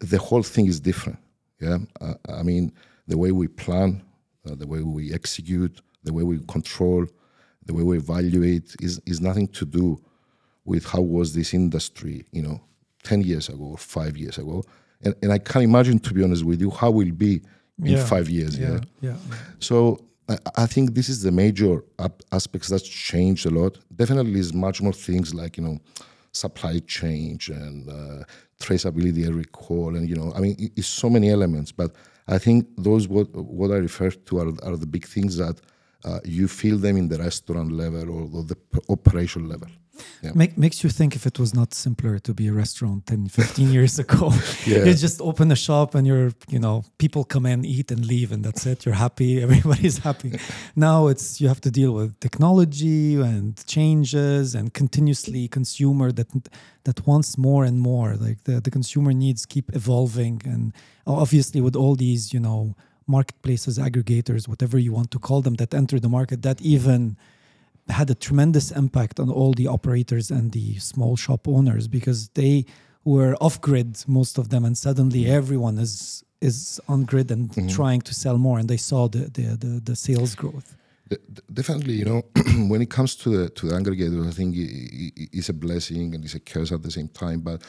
the 0.00 0.18
whole 0.18 0.42
thing 0.42 0.66
is 0.66 0.80
different. 0.80 1.18
Yeah, 1.60 1.78
uh, 2.00 2.14
I 2.28 2.42
mean, 2.42 2.72
the 3.06 3.18
way 3.18 3.32
we 3.32 3.46
plan, 3.46 4.02
uh, 4.46 4.54
the 4.54 4.66
way 4.66 4.80
we 4.82 5.12
execute, 5.12 5.80
the 6.02 6.12
way 6.12 6.22
we 6.22 6.38
control, 6.48 7.06
the 7.66 7.74
way 7.74 7.82
we 7.82 7.98
evaluate 7.98 8.74
is 8.80 9.00
is 9.06 9.20
nothing 9.20 9.48
to 9.48 9.64
do 9.64 10.00
with 10.64 10.86
how 10.86 11.00
was 11.00 11.34
this 11.34 11.54
industry, 11.54 12.24
you 12.32 12.42
know, 12.42 12.60
ten 13.02 13.20
years 13.22 13.48
ago 13.48 13.64
or 13.64 13.78
five 13.78 14.16
years 14.16 14.38
ago. 14.38 14.62
And, 15.02 15.14
and 15.22 15.32
I 15.32 15.38
can't 15.38 15.64
imagine, 15.64 15.98
to 16.00 16.14
be 16.14 16.22
honest 16.22 16.44
with 16.44 16.60
you, 16.60 16.70
how 16.70 16.90
will 16.90 17.12
be 17.12 17.42
in 17.78 17.92
yeah. 17.92 18.04
five 18.04 18.28
years. 18.28 18.58
Yeah, 18.58 18.80
yeah. 19.00 19.10
yeah. 19.12 19.16
So 19.58 20.04
I 20.56 20.66
think 20.66 20.94
this 20.94 21.08
is 21.08 21.22
the 21.22 21.32
major 21.32 21.82
aspects 22.30 22.68
that's 22.68 22.86
changed 22.86 23.46
a 23.46 23.50
lot. 23.50 23.78
Definitely, 23.94 24.38
is 24.38 24.54
much 24.54 24.80
more 24.80 24.92
things 24.92 25.34
like 25.34 25.56
you 25.56 25.64
know, 25.64 25.80
supply 26.32 26.78
chain 26.86 27.38
and 27.48 27.88
uh, 27.88 28.24
traceability 28.60 29.26
and 29.26 29.34
recall, 29.34 29.96
and 29.96 30.08
you 30.08 30.14
know, 30.14 30.32
I 30.36 30.40
mean, 30.40 30.70
it's 30.76 30.86
so 30.86 31.10
many 31.10 31.30
elements. 31.30 31.72
But 31.72 31.92
I 32.28 32.38
think 32.38 32.66
those 32.76 33.08
what 33.08 33.28
what 33.34 33.70
I 33.72 33.76
refer 33.76 34.10
to 34.10 34.38
are, 34.38 34.52
are 34.62 34.76
the 34.76 34.86
big 34.86 35.06
things 35.06 35.36
that 35.36 35.60
uh, 36.04 36.20
you 36.24 36.48
feel 36.48 36.78
them 36.78 36.96
in 36.96 37.08
the 37.08 37.18
restaurant 37.18 37.72
level 37.72 38.08
or, 38.08 38.22
or 38.32 38.44
the 38.44 38.56
operation 38.88 39.48
level. 39.48 39.68
Yeah. 40.22 40.32
Make, 40.34 40.58
makes 40.58 40.84
you 40.84 40.90
think 40.90 41.16
if 41.16 41.26
it 41.26 41.38
was 41.38 41.54
not 41.54 41.74
simpler 41.74 42.18
to 42.18 42.34
be 42.34 42.48
a 42.48 42.52
restaurant 42.52 43.06
10, 43.06 43.28
15 43.28 43.72
years 43.76 43.98
ago. 43.98 44.32
yeah. 44.66 44.84
You 44.84 44.94
just 44.94 45.20
open 45.20 45.50
a 45.50 45.56
shop 45.56 45.94
and 45.94 46.06
you're, 46.06 46.32
you 46.48 46.58
know, 46.58 46.84
people 46.98 47.24
come 47.24 47.46
in, 47.46 47.64
eat 47.64 47.90
and 47.90 48.04
leave, 48.04 48.32
and 48.32 48.44
that's 48.44 48.66
it. 48.66 48.84
You're 48.84 48.94
happy. 48.94 49.42
Everybody's 49.46 49.98
happy. 49.98 50.38
now 50.76 51.06
it's, 51.08 51.40
you 51.40 51.48
have 51.48 51.60
to 51.62 51.70
deal 51.70 51.92
with 51.92 52.18
technology 52.20 53.20
and 53.20 53.64
changes 53.66 54.54
and 54.54 54.72
continuously 54.74 55.48
consumer 55.48 56.12
that, 56.12 56.28
that 56.84 57.06
wants 57.06 57.38
more 57.38 57.64
and 57.64 57.80
more. 57.80 58.14
Like 58.16 58.44
the, 58.44 58.60
the 58.60 58.70
consumer 58.70 59.12
needs 59.12 59.46
keep 59.46 59.74
evolving. 59.74 60.42
And 60.44 60.72
obviously 61.06 61.60
with 61.60 61.76
all 61.76 61.96
these, 61.96 62.32
you 62.32 62.40
know, 62.40 62.76
marketplaces, 63.06 63.78
aggregators, 63.78 64.48
whatever 64.48 64.78
you 64.78 64.92
want 64.92 65.10
to 65.10 65.18
call 65.18 65.42
them 65.42 65.54
that 65.54 65.74
enter 65.74 65.98
the 65.98 66.08
market, 66.08 66.42
that 66.42 66.60
even 66.62 67.16
had 67.90 68.10
a 68.10 68.14
tremendous 68.14 68.70
impact 68.70 69.20
on 69.20 69.30
all 69.30 69.52
the 69.52 69.66
operators 69.66 70.30
and 70.30 70.52
the 70.52 70.78
small 70.78 71.16
shop 71.16 71.46
owners 71.48 71.88
because 71.88 72.28
they 72.30 72.64
were 73.04 73.34
off 73.40 73.60
grid 73.60 74.02
most 74.06 74.38
of 74.38 74.50
them 74.50 74.64
and 74.64 74.76
suddenly 74.76 75.22
mm-hmm. 75.22 75.32
everyone 75.32 75.78
is 75.78 76.24
is 76.40 76.80
on 76.88 77.04
grid 77.04 77.30
and 77.30 77.50
mm-hmm. 77.50 77.68
trying 77.68 78.00
to 78.00 78.14
sell 78.14 78.38
more 78.38 78.58
and 78.58 78.68
they 78.68 78.76
saw 78.76 79.08
the 79.08 79.30
the, 79.36 79.56
the, 79.56 79.80
the 79.84 79.96
sales 79.96 80.34
growth 80.34 80.76
definitely 81.52 81.94
you 81.94 82.04
know 82.04 82.22
when 82.68 82.80
it 82.82 82.90
comes 82.90 83.16
to 83.16 83.28
the 83.36 83.50
to 83.50 83.68
the 83.68 83.74
aggregators 83.74 84.26
i 84.28 84.30
think 84.30 84.54
it's 84.56 85.48
a 85.48 85.52
blessing 85.52 86.14
and 86.14 86.24
it's 86.24 86.34
a 86.34 86.40
curse 86.40 86.72
at 86.72 86.82
the 86.82 86.90
same 86.90 87.08
time 87.08 87.40
but 87.40 87.62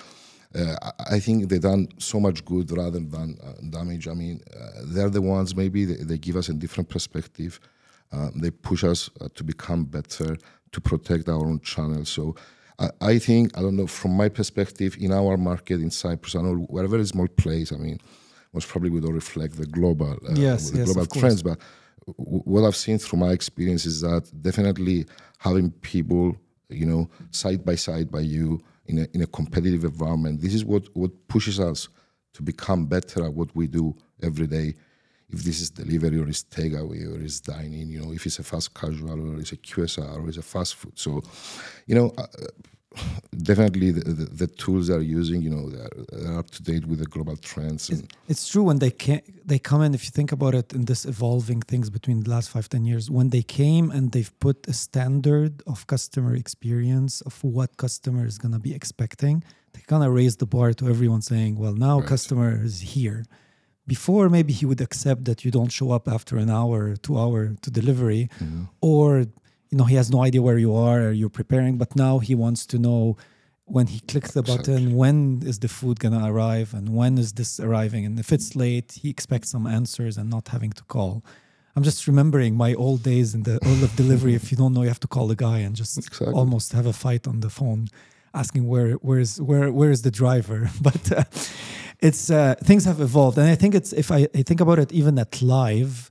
uh, 0.54 0.76
I 1.10 1.20
think 1.20 1.48
they've 1.48 1.62
done 1.62 1.88
so 1.98 2.20
much 2.20 2.44
good 2.44 2.72
rather 2.72 3.00
than 3.00 3.38
uh, 3.42 3.54
damage. 3.70 4.08
I 4.08 4.14
mean, 4.14 4.42
uh, 4.54 4.82
they're 4.84 5.10
the 5.10 5.22
ones 5.22 5.56
maybe 5.56 5.86
they, 5.86 6.04
they, 6.04 6.18
give 6.18 6.36
us 6.36 6.50
a 6.50 6.54
different 6.54 6.90
perspective. 6.90 7.60
Um, 8.12 8.32
they 8.36 8.52
push 8.52 8.84
us 8.84 9.10
uh, 9.22 9.30
to 9.36 9.44
become 9.44 9.86
better, 9.86 10.38
to 10.72 10.82
protect 10.82 11.30
our 11.30 11.46
own 11.46 11.60
channel. 11.62 12.04
So 12.06 12.36
I, 12.78 12.90
I, 13.02 13.20
think, 13.20 13.58
I 13.58 13.62
don't 13.62 13.78
know, 13.78 13.88
from 13.88 14.12
my 14.12 14.30
perspective, 14.30 14.98
in 15.00 15.12
our 15.14 15.38
market 15.38 15.80
in 15.82 15.92
Cyprus, 15.92 16.36
I 16.36 16.42
know 16.42 16.56
wherever 16.70 16.98
a 16.98 17.06
small 17.06 17.28
place, 17.28 17.72
I 17.72 17.78
mean, 17.78 18.00
most 18.54 18.68
probably 18.68 18.90
we 18.90 19.00
don't 19.00 19.14
reflect 19.14 19.56
the 19.58 19.66
global, 19.66 20.12
uh, 20.12 20.34
yes, 20.34 20.72
the 20.72 20.80
yes, 20.80 20.92
global 20.92 21.06
trends, 21.06 21.42
but 21.42 21.58
what 22.18 22.66
I've 22.66 22.76
seen 22.76 22.98
through 22.98 23.20
my 23.20 23.32
experience 23.32 23.86
is 23.86 24.02
that 24.02 24.30
definitely 24.42 25.06
having 25.38 25.72
people, 25.72 26.36
you 26.70 26.86
know, 26.86 27.10
side 27.32 27.64
by 27.64 27.76
side 27.76 28.12
by 28.12 28.22
you 28.22 28.62
in 28.88 29.00
a, 29.00 29.08
in 29.14 29.22
a 29.22 29.28
competitive 29.28 29.86
environment, 29.86 30.42
this 30.42 30.54
is 30.54 30.66
what, 30.66 30.84
what 30.96 31.12
pushes 31.28 31.60
us 31.60 31.88
to 32.34 32.44
become 32.44 32.86
better 32.86 33.26
at 33.26 33.34
what 33.34 33.56
we 33.56 33.68
do 33.68 33.96
every 34.22 34.48
day 34.48 34.74
if 35.32 35.44
this 35.44 35.62
is 35.62 35.70
delivery 35.70 36.20
or 36.20 36.28
is 36.28 36.44
takeaway 36.44 37.08
or 37.12 37.22
is 37.22 37.40
dining, 37.40 37.90
you 37.90 38.02
know, 38.02 38.12
if 38.12 38.26
it's 38.26 38.40
a 38.40 38.44
fast 38.44 38.74
casual 38.74 39.34
or 39.34 39.40
it's 39.40 39.52
a 39.52 39.58
QSR 39.58 40.18
or 40.18 40.28
it's 40.28 40.38
a 40.38 40.42
fast 40.42 40.76
food. 40.76 40.98
So, 40.98 41.22
you 41.88 41.96
know, 41.96 42.14
uh, 42.18 42.28
definitely 43.44 43.92
the, 43.92 44.04
the, 44.04 44.26
the, 44.26 44.48
tools 44.48 44.88
they're 44.88 45.02
using, 45.02 45.42
you 45.42 45.50
know, 45.50 45.70
they're, 45.70 45.90
they're, 46.12 46.38
up 46.38 46.50
to 46.52 46.62
date 46.62 46.86
with 46.86 47.00
the 47.00 47.06
global 47.06 47.38
trends. 47.38 47.90
It's, 47.90 48.04
it's, 48.28 48.50
true 48.50 48.64
when 48.64 48.80
they 48.80 48.92
can 48.92 49.22
they 49.46 49.60
come 49.60 49.82
in. 49.82 49.94
If 49.94 50.04
you 50.04 50.12
think 50.12 50.32
about 50.32 50.54
it, 50.56 50.74
in 50.74 50.86
this 50.86 51.06
evolving 51.06 51.62
things 51.62 51.90
between 51.90 52.22
the 52.24 52.30
last 52.30 52.50
five 52.50 52.68
ten 52.68 52.84
years, 52.84 53.10
when 53.10 53.30
they 53.30 53.44
came 53.44 53.92
and 53.92 54.12
they've 54.12 54.34
put 54.40 54.68
a 54.68 54.74
standard 54.74 55.64
of 55.68 55.88
customer 55.88 56.36
experience 56.36 57.22
of 57.22 57.42
what 57.44 57.78
customer 57.78 58.26
is 58.26 58.38
gonna 58.38 58.60
be 58.60 58.74
expecting, 58.74 59.44
they 59.74 59.82
kind 59.88 60.04
of 60.04 60.14
raise 60.14 60.36
the 60.36 60.46
bar 60.46 60.74
to 60.74 60.90
everyone, 60.90 61.22
saying, 61.22 61.58
"Well, 61.58 61.76
now 61.76 62.00
right. 62.00 62.08
customer 62.08 62.62
is 62.62 62.82
here." 62.82 63.24
Before, 63.88 64.30
maybe 64.30 64.54
he 64.54 64.66
would 64.66 64.80
accept 64.80 65.26
that 65.26 65.44
you 65.44 65.52
don't 65.52 65.72
show 65.72 65.92
up 65.92 66.08
after 66.08 66.38
an 66.38 66.50
hour, 66.50 66.96
two 66.96 67.18
hour 67.18 67.56
to 67.62 67.72
delivery, 67.72 68.30
mm-hmm. 68.40 68.64
or 68.80 69.26
you 69.72 69.78
know 69.78 69.86
he 69.86 69.96
has 69.96 70.12
no 70.12 70.22
idea 70.24 70.42
where 70.42 70.58
you 70.58 70.76
are 70.76 71.02
or 71.08 71.12
you're 71.12 71.30
preparing 71.30 71.78
but 71.78 71.96
now 71.96 72.20
he 72.20 72.36
wants 72.36 72.66
to 72.66 72.78
know 72.78 73.18
when 73.66 73.88
he 73.88 74.02
clicks 74.02 74.32
the 74.32 74.44
button 74.44 74.74
exactly. 74.74 74.94
when 74.94 75.42
is 75.46 75.60
the 75.60 75.68
food 75.68 76.00
going 76.00 76.14
to 76.14 76.26
arrive 76.26 76.74
and 76.74 76.94
when 76.96 77.18
is 77.18 77.34
this 77.34 77.60
arriving 77.60 78.06
and 78.06 78.20
if 78.20 78.32
it's 78.32 78.56
late 78.56 79.00
he 79.02 79.10
expects 79.10 79.50
some 79.50 79.66
answers 79.66 80.18
and 80.18 80.30
not 80.30 80.50
having 80.50 80.72
to 80.72 80.84
call 80.84 81.24
i'm 81.76 81.84
just 81.84 82.06
remembering 82.06 82.56
my 82.56 82.74
old 82.74 83.02
days 83.02 83.34
in 83.34 83.44
the 83.44 83.58
old 83.66 83.82
of 83.82 83.96
delivery 83.96 84.36
if 84.36 84.52
you 84.52 84.58
don't 84.58 84.74
know 84.74 84.82
you 84.82 84.90
have 84.90 85.00
to 85.00 85.08
call 85.08 85.28
the 85.28 85.36
guy 85.36 85.60
and 85.60 85.76
just 85.76 85.98
exactly. 85.98 86.34
almost 86.34 86.74
have 86.74 86.86
a 86.86 86.94
fight 86.94 87.28
on 87.28 87.40
the 87.40 87.50
phone 87.50 87.88
asking 88.34 88.68
where 88.68 88.94
where's 88.96 89.40
where 89.40 89.72
where 89.72 89.92
is 89.92 90.02
the 90.02 90.12
driver 90.12 90.70
but 90.82 91.12
uh, 91.14 91.24
it's 92.02 92.30
uh, 92.32 92.56
things 92.64 92.86
have 92.86 93.00
evolved. 93.00 93.38
And 93.38 93.48
i 93.48 93.56
think 93.56 93.76
it's 93.76 93.94
if 93.94 94.12
I, 94.12 94.28
I 94.36 94.42
think 94.42 94.60
about 94.60 94.80
it 94.80 94.92
even 94.92 95.18
at 95.20 95.32
Lyve 95.42 96.10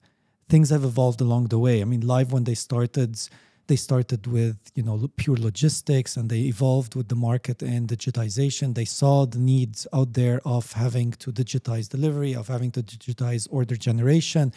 things 0.49 0.71
have 0.71 0.85
evolved 0.85 1.21
along 1.21 1.45
the 1.49 1.59
way. 1.59 1.81
I 1.81 1.85
mean 1.85 2.03
Lyve 2.03 2.31
when 2.33 2.45
they 2.45 2.55
started 2.55 3.19
they 3.67 3.77
started 3.77 4.27
with 4.27 4.59
you 4.75 4.83
know 4.83 5.09
pure 5.17 5.37
logistics 5.37 6.17
and 6.17 6.29
they 6.29 6.43
evolved 6.55 6.95
with 6.95 7.09
the 7.09 7.15
market 7.15 7.63
and 7.63 7.89
digitization. 7.89 8.75
They 8.75 8.85
saw 8.85 9.27
the 9.27 9.39
needs 9.39 9.87
out 9.93 10.15
there 10.15 10.41
of 10.45 10.73
having 10.73 11.13
to 11.23 11.33
digitize 11.33 11.89
delivery 11.89 12.35
of 12.35 12.49
having 12.49 12.71
to 12.73 12.83
digitize 12.83 13.47
order 13.51 13.77
generation. 13.77 14.53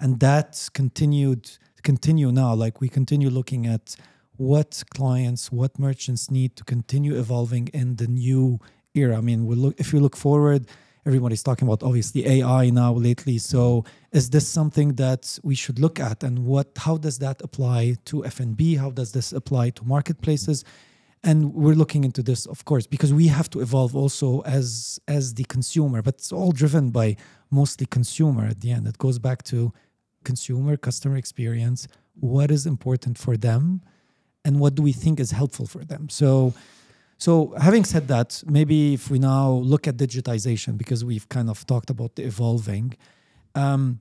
And 0.00 0.20
that 0.20 0.68
continued 0.74 1.50
continue 1.82 2.30
now. 2.32 2.54
Like 2.54 2.80
we 2.80 2.88
continue 2.88 3.30
looking 3.30 3.66
at 3.66 3.96
what 4.36 4.82
clients 4.90 5.50
what 5.50 5.78
merchants 5.78 6.30
need 6.30 6.56
to 6.56 6.64
continue 6.64 7.14
evolving 7.18 7.68
in 7.68 7.96
the 7.96 8.06
new 8.06 8.60
era 8.96 9.16
i 9.16 9.20
mean 9.20 9.46
we 9.46 9.54
look 9.54 9.74
if 9.78 9.92
you 9.92 10.00
look 10.00 10.16
forward 10.16 10.66
everybody's 11.06 11.42
talking 11.42 11.68
about 11.68 11.82
obviously 11.84 12.26
AI 12.26 12.68
now 12.70 12.92
lately. 12.92 13.38
So 13.38 13.84
is 14.12 14.30
this 14.30 14.46
something 14.46 14.94
that 14.94 15.38
we 15.44 15.54
should 15.54 15.78
look 15.78 16.00
at, 16.00 16.22
and 16.24 16.44
what? 16.44 16.72
How 16.76 16.96
does 16.96 17.18
that 17.20 17.40
apply 17.42 17.96
to 18.06 18.24
F&B? 18.26 18.74
How 18.74 18.90
does 18.90 19.12
this 19.12 19.32
apply 19.32 19.70
to 19.70 19.84
marketplaces? 19.84 20.64
And 21.22 21.54
we're 21.54 21.74
looking 21.74 22.04
into 22.04 22.22
this, 22.22 22.46
of 22.46 22.64
course, 22.64 22.86
because 22.86 23.14
we 23.14 23.28
have 23.28 23.48
to 23.50 23.60
evolve 23.60 23.96
also 23.96 24.40
as 24.40 25.00
as 25.08 25.34
the 25.34 25.44
consumer. 25.44 26.02
But 26.02 26.14
it's 26.16 26.32
all 26.32 26.52
driven 26.52 26.90
by 26.90 27.16
mostly 27.50 27.86
consumer 27.86 28.44
at 28.46 28.60
the 28.60 28.72
end. 28.72 28.86
It 28.86 28.98
goes 28.98 29.18
back 29.18 29.42
to 29.44 29.72
consumer 30.24 30.76
customer 30.76 31.16
experience. 31.16 31.88
What 32.18 32.50
is 32.50 32.66
important 32.66 33.16
for 33.18 33.36
them, 33.36 33.82
and 34.44 34.60
what 34.60 34.74
do 34.74 34.82
we 34.82 34.92
think 34.92 35.20
is 35.20 35.30
helpful 35.30 35.66
for 35.66 35.84
them? 35.84 36.08
So 36.08 36.54
so, 37.18 37.54
having 37.58 37.84
said 37.84 38.08
that, 38.08 38.42
maybe 38.46 38.94
if 38.94 39.10
we 39.10 39.18
now 39.18 39.50
look 39.50 39.88
at 39.88 39.96
digitization, 39.96 40.76
because 40.76 41.04
we've 41.04 41.28
kind 41.28 41.48
of 41.48 41.66
talked 41.66 41.88
about 41.88 42.16
the 42.16 42.24
evolving, 42.24 42.94
um, 43.54 44.00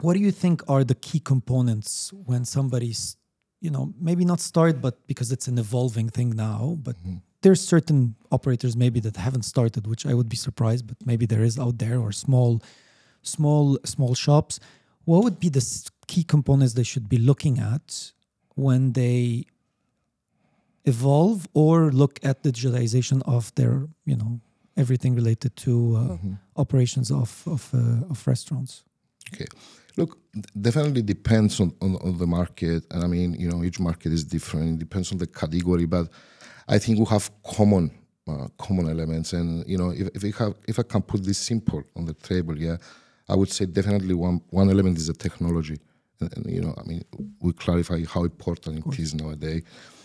what 0.00 0.14
do 0.14 0.20
you 0.20 0.32
think 0.32 0.62
are 0.68 0.82
the 0.82 0.96
key 0.96 1.20
components 1.20 2.12
when 2.12 2.44
somebody's, 2.44 3.16
you 3.60 3.70
know, 3.70 3.94
maybe 4.00 4.24
not 4.24 4.40
start, 4.40 4.80
but 4.80 5.06
because 5.06 5.30
it's 5.30 5.46
an 5.46 5.56
evolving 5.56 6.08
thing 6.08 6.30
now, 6.30 6.76
but 6.82 6.96
mm-hmm. 6.96 7.18
there's 7.42 7.60
certain 7.60 8.16
operators 8.32 8.76
maybe 8.76 8.98
that 8.98 9.16
haven't 9.16 9.44
started, 9.44 9.86
which 9.86 10.04
I 10.04 10.14
would 10.14 10.28
be 10.28 10.36
surprised, 10.36 10.88
but 10.88 10.96
maybe 11.06 11.26
there 11.26 11.44
is 11.44 11.60
out 11.60 11.78
there, 11.78 12.00
or 12.00 12.10
small, 12.10 12.60
small, 13.22 13.78
small 13.84 14.14
shops. 14.16 14.58
What 15.04 15.22
would 15.22 15.38
be 15.38 15.48
the 15.48 15.64
key 16.08 16.24
components 16.24 16.74
they 16.74 16.82
should 16.82 17.08
be 17.08 17.18
looking 17.18 17.60
at 17.60 18.10
when 18.56 18.94
they 18.94 19.46
evolve 20.84 21.46
or 21.54 21.90
look 21.92 22.18
at 22.22 22.42
the 22.42 22.50
digitalization 22.50 23.22
of 23.26 23.54
their 23.54 23.88
you 24.04 24.16
know 24.16 24.40
everything 24.76 25.14
related 25.14 25.54
to 25.56 25.70
uh, 25.70 26.00
mm-hmm. 26.00 26.32
operations 26.56 27.10
of 27.10 27.42
of, 27.46 27.70
uh, 27.74 28.10
of 28.10 28.26
restaurants. 28.26 28.84
Okay. 29.32 29.46
Look 29.96 30.18
definitely 30.60 31.02
depends 31.02 31.60
on, 31.60 31.74
on, 31.82 31.96
on 31.96 32.16
the 32.18 32.26
market. 32.26 32.84
And 32.90 33.04
i 33.04 33.06
mean 33.06 33.34
you 33.34 33.48
know 33.50 33.62
each 33.62 33.78
market 33.78 34.12
is 34.12 34.24
different. 34.24 34.74
It 34.74 34.78
depends 34.78 35.12
on 35.12 35.18
the 35.18 35.26
category. 35.26 35.86
But 35.86 36.08
i 36.68 36.78
think 36.78 36.98
we 36.98 37.04
have 37.06 37.30
common 37.42 37.90
uh, 38.28 38.48
common 38.58 38.88
elements. 38.88 39.32
And 39.32 39.64
you 39.68 39.78
know 39.78 39.90
if, 39.90 40.08
if, 40.14 40.22
we 40.22 40.32
have 40.32 40.54
if 40.66 40.78
i 40.78 40.82
can 40.82 41.02
put 41.02 41.22
this 41.24 41.38
simple 41.38 41.82
on 41.96 42.06
the 42.06 42.14
table 42.14 42.56
yeah 42.58 42.76
i 43.28 43.34
would 43.34 43.50
say 43.50 43.66
definitely 43.66 44.14
one 44.14 44.40
one 44.50 44.70
element 44.70 44.98
is 44.98 45.06
the 45.06 45.14
technology. 45.14 45.78
And, 46.20 46.36
and 46.36 46.50
you 46.50 46.62
know 46.62 46.74
i 46.78 46.82
mean 46.82 47.04
we 47.40 47.52
clarify 47.52 48.02
how 48.14 48.24
important 48.24 48.86
it 48.86 48.98
is 48.98 49.14
nowadays 49.14 49.62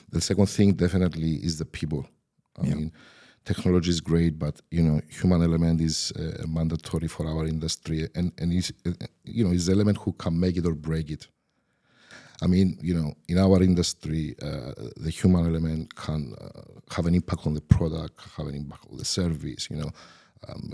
the 0.10 0.22
second 0.22 0.48
thing 0.48 0.74
definitely 0.74 1.36
is 1.36 1.58
the 1.58 1.66
people. 1.66 2.08
I 2.60 2.66
yeah. 2.66 2.76
mean, 2.76 2.92
technology 3.46 3.90
is 3.90 4.02
great, 4.02 4.38
but 4.38 4.62
you 4.72 4.84
know, 4.84 5.02
human 5.10 5.42
element 5.44 5.82
is 5.82 6.12
uh, 6.14 6.46
mandatory 6.48 7.08
for 7.08 7.28
our 7.28 7.46
industry, 7.46 8.08
and 8.16 8.32
and 8.38 8.54
is 8.54 8.74
uh, 8.86 8.92
you 9.24 9.44
know 9.44 9.52
is 9.52 9.66
the 9.66 9.74
element 9.74 9.98
who 9.98 10.14
can 10.14 10.40
make 10.40 10.58
it 10.58 10.66
or 10.66 10.74
break 10.74 11.10
it. 11.12 11.28
I 12.42 12.48
mean, 12.48 12.78
you 12.82 12.94
know, 12.94 13.14
in 13.28 13.40
our 13.40 13.64
industry, 13.64 14.36
uh, 14.44 14.72
the 14.98 15.10
human 15.10 15.48
element 15.48 15.96
can 15.96 16.36
uh, 16.40 16.62
have 16.94 17.08
an 17.08 17.16
impact 17.16 17.48
on 17.48 17.56
the 17.56 17.62
product, 17.62 18.22
have 18.38 18.48
an 18.48 18.56
impact 18.56 18.86
on 18.92 18.98
the 18.98 19.06
service. 19.06 19.70
You 19.72 19.78
know, 19.78 19.92
um, 20.48 20.74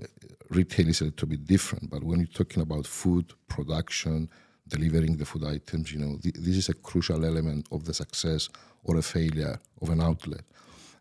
retail 0.50 0.90
is 0.90 1.02
a 1.02 1.06
little 1.06 1.28
bit 1.28 1.46
different, 1.46 1.90
but 1.90 2.04
when 2.04 2.20
you're 2.20 2.28
talking 2.28 2.62
about 2.62 2.86
food 2.86 3.34
production, 3.48 4.30
delivering 4.68 5.16
the 5.18 5.26
food 5.26 5.46
items, 5.46 5.92
you 5.94 6.00
know, 6.00 6.18
th- 6.22 6.36
this 6.36 6.58
is 6.58 6.70
a 6.70 6.74
crucial 6.74 7.24
element 7.24 7.68
of 7.72 7.86
the 7.86 7.94
success 7.94 8.50
or 8.84 8.98
a 8.98 9.02
failure 9.02 9.60
of 9.82 9.90
an 9.90 10.02
outlet. 10.02 10.42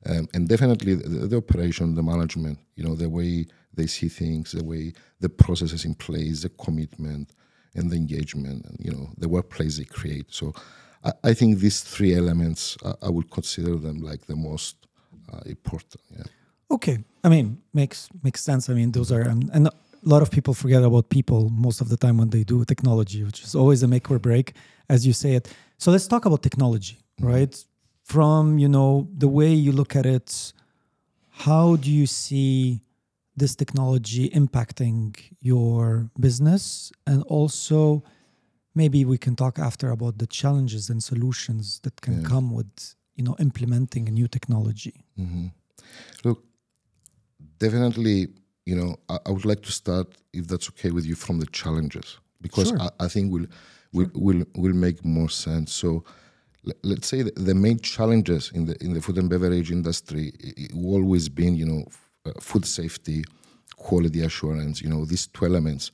Um, 0.04 0.28
and 0.34 0.48
definitely 0.48 0.94
the, 0.94 1.26
the, 1.28 1.36
operation, 1.36 1.94
the 1.94 2.02
management, 2.02 2.58
you 2.74 2.82
know, 2.82 2.96
the 2.96 3.08
way 3.08 3.46
they 3.72 3.86
see 3.86 4.08
things, 4.08 4.52
the 4.52 4.64
way 4.64 4.92
the 5.20 5.28
processes 5.28 5.84
in 5.84 5.94
place, 5.94 6.42
the 6.42 6.48
commitment 6.48 7.32
and 7.74 7.90
the 7.90 7.96
engagement, 7.96 8.66
and, 8.66 8.76
you 8.80 8.90
know, 8.90 9.10
the 9.16 9.28
workplace 9.28 9.78
they 9.78 9.84
create. 9.84 10.26
So 10.32 10.54
I, 11.04 11.12
I 11.24 11.34
think 11.34 11.58
these 11.58 11.82
three 11.82 12.16
elements, 12.16 12.76
uh, 12.84 12.94
I 13.00 13.10
would 13.10 13.30
consider 13.30 13.76
them 13.76 14.00
like 14.00 14.26
the 14.26 14.36
most 14.36 14.76
uh, 15.32 15.40
important. 15.46 16.02
Yeah. 16.10 16.24
Okay, 16.70 16.98
I 17.22 17.28
mean, 17.28 17.60
makes 17.72 18.08
makes 18.22 18.42
sense. 18.42 18.70
I 18.70 18.74
mean, 18.74 18.92
those 18.92 19.12
are 19.12 19.20
and, 19.20 19.50
and 19.52 19.68
a 19.68 19.72
lot 20.02 20.22
of 20.22 20.30
people 20.30 20.54
forget 20.54 20.82
about 20.82 21.10
people 21.10 21.50
most 21.50 21.80
of 21.80 21.88
the 21.88 21.96
time 21.96 22.16
when 22.16 22.30
they 22.30 22.44
do 22.44 22.64
technology, 22.64 23.22
which 23.22 23.42
is 23.42 23.54
always 23.54 23.82
a 23.82 23.88
make 23.88 24.10
or 24.10 24.18
break, 24.18 24.54
as 24.88 25.06
you 25.06 25.12
say 25.12 25.34
it. 25.34 25.48
So 25.78 25.90
let's 25.90 26.06
talk 26.06 26.24
about 26.24 26.42
technology, 26.42 26.98
mm-hmm. 27.20 27.30
right? 27.30 27.64
From 28.02 28.58
you 28.58 28.68
know 28.68 29.08
the 29.16 29.28
way 29.28 29.52
you 29.52 29.72
look 29.72 29.94
at 29.96 30.06
it 30.06 30.52
how 31.30 31.76
do 31.76 31.90
you 31.90 32.06
see 32.06 32.82
this 33.36 33.54
technology 33.54 34.28
impacting 34.30 35.16
your 35.40 36.10
business 36.20 36.92
and 37.06 37.22
also 37.24 38.02
maybe 38.74 39.04
we 39.04 39.18
can 39.18 39.34
talk 39.34 39.58
after 39.58 39.90
about 39.90 40.18
the 40.18 40.26
challenges 40.26 40.90
and 40.90 41.02
solutions 41.02 41.80
that 41.80 42.00
can 42.00 42.20
yeah. 42.20 42.28
come 42.28 42.52
with 42.52 42.94
you 43.16 43.24
know 43.24 43.36
implementing 43.38 44.08
a 44.08 44.10
new 44.10 44.28
technology 44.28 45.04
mm-hmm. 45.18 45.46
look 46.24 46.44
definitely 47.58 48.28
you 48.66 48.76
know 48.76 48.96
I, 49.08 49.18
I, 49.26 49.30
would 49.30 49.44
like 49.44 49.62
to 49.62 49.72
start 49.72 50.08
if 50.32 50.46
that's 50.48 50.68
okay 50.70 50.90
with 50.90 51.06
you 51.06 51.14
from 51.14 51.38
the 51.38 51.46
challenges 51.46 52.18
because 52.40 52.68
sure. 52.68 52.80
I, 52.80 52.88
I, 53.00 53.08
think 53.08 53.32
we'll, 53.32 53.46
we'll, 53.92 54.10
will 54.14 54.44
will 54.56 54.74
make 54.74 55.04
more 55.04 55.30
sense 55.30 55.72
so 55.72 56.04
let's 56.82 57.08
say 57.08 57.22
the 57.22 57.54
main 57.54 57.78
challenges 57.78 58.50
in 58.54 58.66
the 58.66 58.82
in 58.82 58.92
the 58.94 59.00
food 59.00 59.18
and 59.18 59.28
beverage 59.28 59.70
industry 59.70 60.32
always 60.74 61.28
been 61.28 61.56
you 61.56 61.66
know 61.66 61.84
uh, 62.26 62.32
food 62.40 62.64
safety 62.64 63.24
quality 63.76 64.22
assurance 64.22 64.80
you 64.80 64.88
know 64.88 65.04
these 65.04 65.26
two 65.26 65.46
elements. 65.46 65.90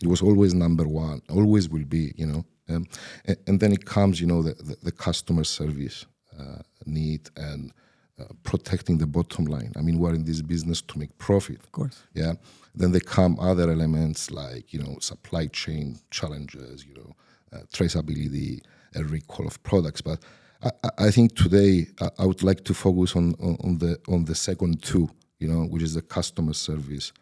It 0.00 0.08
was 0.08 0.22
always 0.22 0.54
number 0.54 0.86
one 0.86 1.22
always 1.28 1.68
will 1.68 1.84
be 1.84 2.12
you 2.16 2.26
know 2.26 2.44
um, 2.68 2.86
and, 3.24 3.36
and, 3.46 3.60
then 3.60 3.72
it 3.72 3.84
comes 3.84 4.20
you 4.20 4.26
know 4.26 4.42
the, 4.42 4.54
the, 4.54 4.76
the 4.84 4.92
customer 4.92 5.44
service 5.44 6.06
uh, 6.38 6.62
need 6.86 7.28
and 7.36 7.72
uh, 8.20 8.24
protecting 8.44 8.98
the 8.98 9.06
bottom 9.06 9.46
line. 9.46 9.72
I 9.76 9.80
mean 9.80 9.98
we're 9.98 10.14
in 10.14 10.24
this 10.24 10.40
business 10.40 10.80
to 10.82 10.98
make 10.98 11.16
profit. 11.18 11.58
Of 11.58 11.72
course. 11.72 12.02
Yeah. 12.14 12.34
Then 12.74 12.92
they 12.92 13.00
come 13.00 13.38
other 13.40 13.70
elements 13.70 14.30
like 14.30 14.72
you 14.72 14.80
know 14.80 14.98
supply 15.00 15.48
chain 15.48 15.98
challenges 16.10 16.86
you 16.86 16.94
know 16.94 17.12
uh, 17.52 17.62
traceability 17.72 18.60
a 18.94 19.04
recall 19.04 19.46
of 19.46 19.62
products. 19.62 20.00
But 20.00 20.20
I, 20.62 20.70
I 20.98 21.10
think 21.10 21.34
today 21.34 21.86
I, 22.18 22.26
would 22.26 22.42
like 22.42 22.64
to 22.64 22.74
focus 22.74 23.16
on, 23.16 23.34
on, 23.40 23.56
on, 23.64 23.78
the 23.78 23.98
on 24.08 24.24
the 24.24 24.34
second 24.34 24.82
two, 24.82 25.10
you 25.38 25.48
know, 25.48 25.64
which 25.64 25.82
is 25.82 25.94
the 25.94 26.02
customer 26.02 26.54
service 26.54 27.12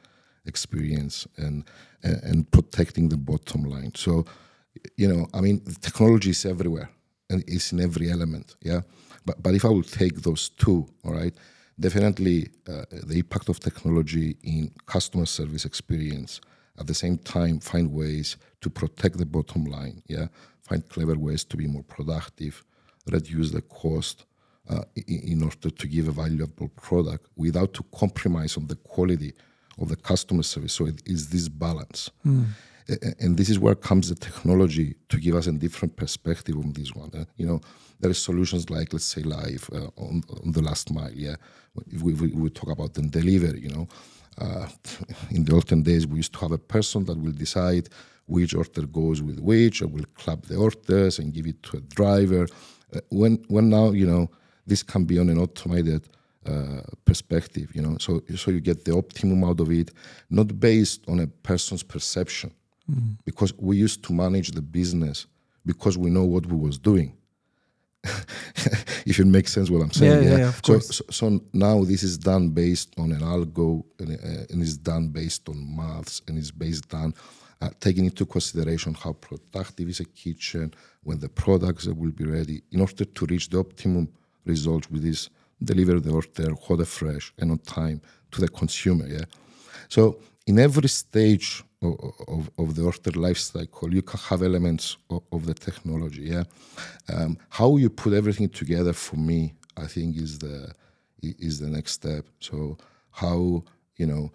experience 0.46 1.26
and 1.36 1.64
and 2.02 2.50
protecting 2.50 3.08
the 3.08 3.16
bottom 3.16 3.64
line. 3.64 3.92
So, 3.94 4.24
you 4.96 5.08
know, 5.08 5.26
I 5.34 5.40
mean, 5.40 5.60
technology 5.80 6.30
is 6.30 6.46
everywhere 6.46 6.90
and 7.28 7.44
it's 7.46 7.72
in 7.72 7.80
every 7.80 8.10
element. 8.10 8.56
Yeah, 8.62 8.80
but 9.24 9.42
but 9.42 9.54
if 9.54 9.64
I 9.64 9.68
will 9.68 9.82
take 9.82 10.22
those 10.22 10.50
two, 10.50 10.86
all 11.04 11.12
right, 11.12 11.34
definitely 11.78 12.48
uh, 12.68 12.84
the 12.90 13.18
impact 13.18 13.48
of 13.48 13.60
technology 13.60 14.36
in 14.42 14.72
customer 14.86 15.26
service 15.26 15.64
experience. 15.64 16.40
At 16.78 16.86
the 16.86 16.94
same 16.94 17.18
time, 17.18 17.60
find 17.60 17.92
ways 17.92 18.38
to 18.62 18.70
protect 18.70 19.18
the 19.18 19.26
bottom 19.26 19.64
line. 19.64 20.02
Yeah, 20.06 20.28
find 20.70 20.88
clever 20.88 21.16
ways 21.18 21.42
to 21.44 21.56
be 21.56 21.66
more 21.66 21.82
productive, 21.82 22.64
reduce 23.10 23.50
the 23.50 23.62
cost, 23.62 24.24
uh, 24.68 24.84
in 25.06 25.42
order 25.42 25.70
to 25.70 25.86
give 25.88 26.06
a 26.06 26.12
valuable 26.12 26.68
product 26.68 27.26
without 27.36 27.74
to 27.74 27.82
compromise 28.02 28.56
on 28.56 28.68
the 28.68 28.76
quality 28.76 29.32
of 29.80 29.88
the 29.88 29.96
customer 29.96 30.44
service. 30.44 30.72
So 30.74 30.86
it 30.86 31.02
is 31.06 31.28
this 31.28 31.48
balance. 31.48 32.10
Mm. 32.24 32.46
And 33.20 33.36
this 33.36 33.48
is 33.48 33.58
where 33.58 33.74
comes 33.74 34.08
the 34.08 34.14
technology 34.14 34.94
to 35.08 35.16
give 35.18 35.34
us 35.34 35.46
a 35.46 35.52
different 35.52 35.96
perspective 35.96 36.56
on 36.56 36.72
this 36.72 36.94
one. 36.94 37.10
Uh, 37.14 37.24
you 37.36 37.46
know, 37.46 37.60
there 38.00 38.10
are 38.10 38.14
solutions 38.14 38.70
like, 38.70 38.92
let's 38.92 39.04
say, 39.04 39.22
Lyve 39.22 39.68
uh, 39.72 39.90
on, 39.96 40.22
on, 40.44 40.52
the 40.52 40.62
last 40.62 40.92
mile. 40.92 41.12
Yeah, 41.12 41.36
if 41.88 42.02
we, 42.02 42.14
we, 42.14 42.28
we 42.28 42.50
talk 42.50 42.70
about 42.70 42.94
the 42.94 43.02
delivery, 43.02 43.60
you 43.60 43.70
know, 43.70 43.88
uh, 44.40 44.68
in 45.30 45.44
the 45.44 45.54
olden 45.54 45.82
days 45.82 46.06
we 46.06 46.16
used 46.18 46.32
to 46.32 46.40
have 46.40 46.52
a 46.52 46.58
person 46.58 47.04
that 47.04 47.18
will 47.18 47.32
decide 47.32 47.88
which 48.26 48.54
order 48.54 48.86
goes 48.86 49.20
with 49.22 49.40
which, 49.40 49.82
or 49.82 49.88
will 49.88 50.04
club 50.14 50.44
the 50.46 50.56
orders 50.56 51.18
and 51.18 51.32
give 51.32 51.46
it 51.46 51.62
to 51.64 51.76
a 51.78 51.80
driver. 51.80 52.46
Uh, 52.94 53.00
when 53.10 53.44
when 53.48 53.68
now 53.68 53.90
you 53.90 54.06
know 54.06 54.30
this 54.66 54.82
can 54.82 55.04
be 55.04 55.18
on 55.18 55.28
an 55.28 55.38
automated 55.38 56.08
uh, 56.46 56.82
perspective, 57.04 57.70
you 57.74 57.82
know. 57.82 57.96
So 57.98 58.22
so 58.36 58.50
you 58.50 58.60
get 58.60 58.84
the 58.84 58.96
optimum 58.96 59.44
out 59.44 59.60
of 59.60 59.70
it, 59.70 59.90
not 60.30 60.58
based 60.58 61.08
on 61.08 61.20
a 61.20 61.26
person's 61.26 61.82
perception, 61.82 62.52
mm. 62.90 63.16
because 63.24 63.52
we 63.58 63.76
used 63.76 64.02
to 64.04 64.12
manage 64.12 64.52
the 64.52 64.62
business 64.62 65.26
because 65.66 65.98
we 65.98 66.10
know 66.10 66.24
what 66.24 66.46
we 66.46 66.56
was 66.56 66.78
doing. 66.78 67.12
if 69.06 69.18
it 69.18 69.26
makes 69.26 69.52
sense 69.52 69.68
what 69.68 69.82
I'm 69.82 69.90
saying, 69.90 70.24
yeah. 70.24 70.30
yeah? 70.30 70.38
yeah 70.38 70.52
so, 70.64 70.78
so, 70.78 71.04
so 71.10 71.40
now 71.52 71.84
this 71.84 72.02
is 72.02 72.16
done 72.16 72.48
based 72.48 72.94
on 72.98 73.12
an 73.12 73.20
algo 73.20 73.84
and, 73.98 74.12
uh, 74.12 74.46
and 74.50 74.62
is 74.62 74.78
done 74.78 75.08
based 75.08 75.48
on 75.48 75.76
maths 75.76 76.22
and 76.26 76.38
is 76.38 76.50
based 76.50 76.92
on 76.94 77.14
uh, 77.60 77.68
taking 77.78 78.06
into 78.06 78.24
consideration 78.24 78.94
how 78.94 79.12
productive 79.12 79.88
is 79.88 80.00
a 80.00 80.04
kitchen 80.04 80.72
when 81.02 81.18
the 81.18 81.28
products 81.28 81.86
will 81.86 82.10
be 82.10 82.24
ready 82.24 82.62
in 82.72 82.80
order 82.80 83.04
to 83.04 83.26
reach 83.26 83.50
the 83.50 83.58
optimum 83.58 84.08
results 84.46 84.90
with 84.90 85.02
this 85.02 85.28
deliver 85.62 86.00
the 86.00 86.10
order 86.10 86.54
hot 86.54 86.86
fresh 86.86 87.34
and 87.38 87.50
on 87.50 87.58
time 87.58 88.00
to 88.30 88.40
the 88.40 88.48
consumer 88.48 89.06
yeah 89.06 89.24
so 89.88 90.18
in 90.46 90.58
every 90.58 90.88
stage 90.88 91.62
of, 91.82 92.50
of, 92.58 92.74
the 92.74 92.82
order 92.82 93.18
life 93.18 93.38
cycle 93.38 93.92
you 93.92 94.02
can 94.02 94.20
have 94.20 94.42
elements 94.42 94.98
of, 95.08 95.22
of 95.32 95.46
the 95.46 95.54
technology 95.54 96.22
yeah 96.22 96.44
um, 97.08 97.38
how 97.48 97.76
you 97.76 97.88
put 97.88 98.12
everything 98.12 98.48
together 98.48 98.92
for 98.92 99.16
me 99.16 99.54
i 99.76 99.86
think 99.86 100.16
is 100.16 100.38
the 100.38 100.72
is 101.22 101.58
the 101.58 101.68
next 101.68 101.92
step 101.92 102.26
so 102.40 102.76
how 103.10 103.62
you 103.96 104.06
know 104.06 104.30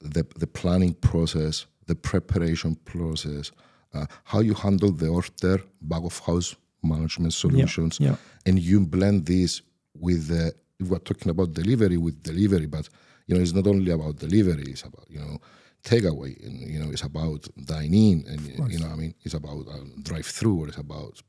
the 0.00 0.26
the 0.36 0.46
planning 0.46 0.94
process 0.94 1.66
the 1.86 1.94
preparation 1.94 2.74
process 2.84 3.52
uh, 3.94 4.06
how 4.24 4.40
you 4.40 4.54
handle 4.54 4.90
the 4.90 5.08
order 5.08 5.62
back 5.82 6.02
of 6.02 6.18
house 6.20 6.56
management 6.82 7.32
solutions 7.32 7.98
yeah, 8.00 8.10
yeah. 8.10 8.16
and 8.46 8.58
you 8.58 8.80
blend 8.80 9.26
this 9.26 9.62
with 9.94 10.28
the 10.28 10.52
we're 10.80 10.98
talking 10.98 11.30
about 11.30 11.52
delivery 11.52 11.96
with 11.96 12.22
delivery 12.22 12.66
but 12.66 12.88
you 13.26 13.34
know 13.34 13.40
it's 13.40 13.52
not 13.52 13.66
only 13.66 13.90
about 13.90 14.16
delivery 14.16 14.64
it's 14.68 14.82
about 14.82 15.06
you 15.08 15.18
know 15.18 15.38
takeaway 15.84 16.32
and 16.44 16.60
you 16.60 16.78
know 16.78 16.90
it's 16.90 17.02
about 17.02 17.46
dining 17.64 18.24
and 18.28 18.40
you 18.72 18.78
know 18.78 18.88
i 18.88 18.96
mean 18.96 19.14
it's 19.24 19.34
about 19.34 19.66
um, 19.74 19.92
drive 20.02 20.26
through 20.26 20.62
or 20.62 20.68
it's 20.68 20.76
about 20.76 21.20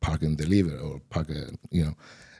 park 0.00 0.22
and 0.22 0.36
deliver 0.36 0.76
or 0.78 1.00
park 1.10 1.28
and, 1.28 1.58
you 1.70 1.84
know 1.84 1.94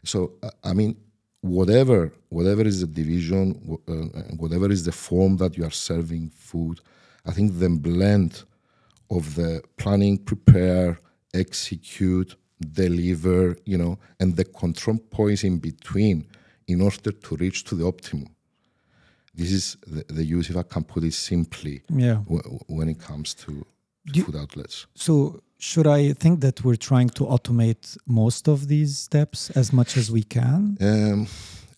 so 0.05 0.33
uh, 0.43 0.50
i 0.64 0.73
mean 0.73 0.97
whatever 1.40 2.12
whatever 2.31 2.62
is 2.62 2.81
the 2.81 2.87
division 2.87 3.79
uh, 3.88 3.92
whatever 4.37 4.71
is 4.71 4.85
the 4.85 4.92
form 4.92 5.37
that 5.37 5.57
you 5.57 5.64
are 5.64 5.71
serving 5.71 6.31
food 6.31 6.81
i 7.27 7.33
think 7.33 7.59
the 7.59 7.68
blend 7.68 8.44
of 9.11 9.35
the 9.35 9.62
planning 9.77 10.16
prepare 10.18 10.99
execute 11.35 12.35
deliver, 12.61 13.57
you 13.64 13.79
know, 13.79 13.99
and 14.21 14.37
the 14.37 14.44
control 14.44 14.99
points 14.99 15.44
in 15.44 15.59
between 15.59 16.27
in 16.66 16.81
order 16.81 17.12
to 17.12 17.37
reach 17.37 17.64
to 17.64 17.75
the 17.75 17.87
optimum. 17.87 18.29
This 19.38 19.53
is 19.53 19.77
the, 19.87 20.03
the 20.18 20.24
use, 20.24 20.51
if 20.51 20.57
I 20.57 20.64
can 20.64 20.85
put 20.92 21.03
it 21.05 21.14
simply, 21.14 21.83
yeah. 21.88 22.18
W- 22.33 22.59
when 22.66 22.88
it 22.88 22.98
comes 22.98 23.35
to, 23.42 23.64
to 24.12 24.24
food 24.24 24.37
outlets. 24.37 24.87
So, 24.94 25.40
should 25.59 25.87
I 25.87 26.12
think 26.12 26.40
that 26.40 26.64
we're 26.64 26.83
trying 26.90 27.11
to 27.18 27.22
automate 27.24 27.96
most 28.07 28.48
of 28.48 28.66
these 28.66 28.98
steps 28.98 29.51
as 29.51 29.72
much 29.72 29.96
as 29.96 30.11
we 30.11 30.22
can? 30.24 30.77
Um, 30.81 31.29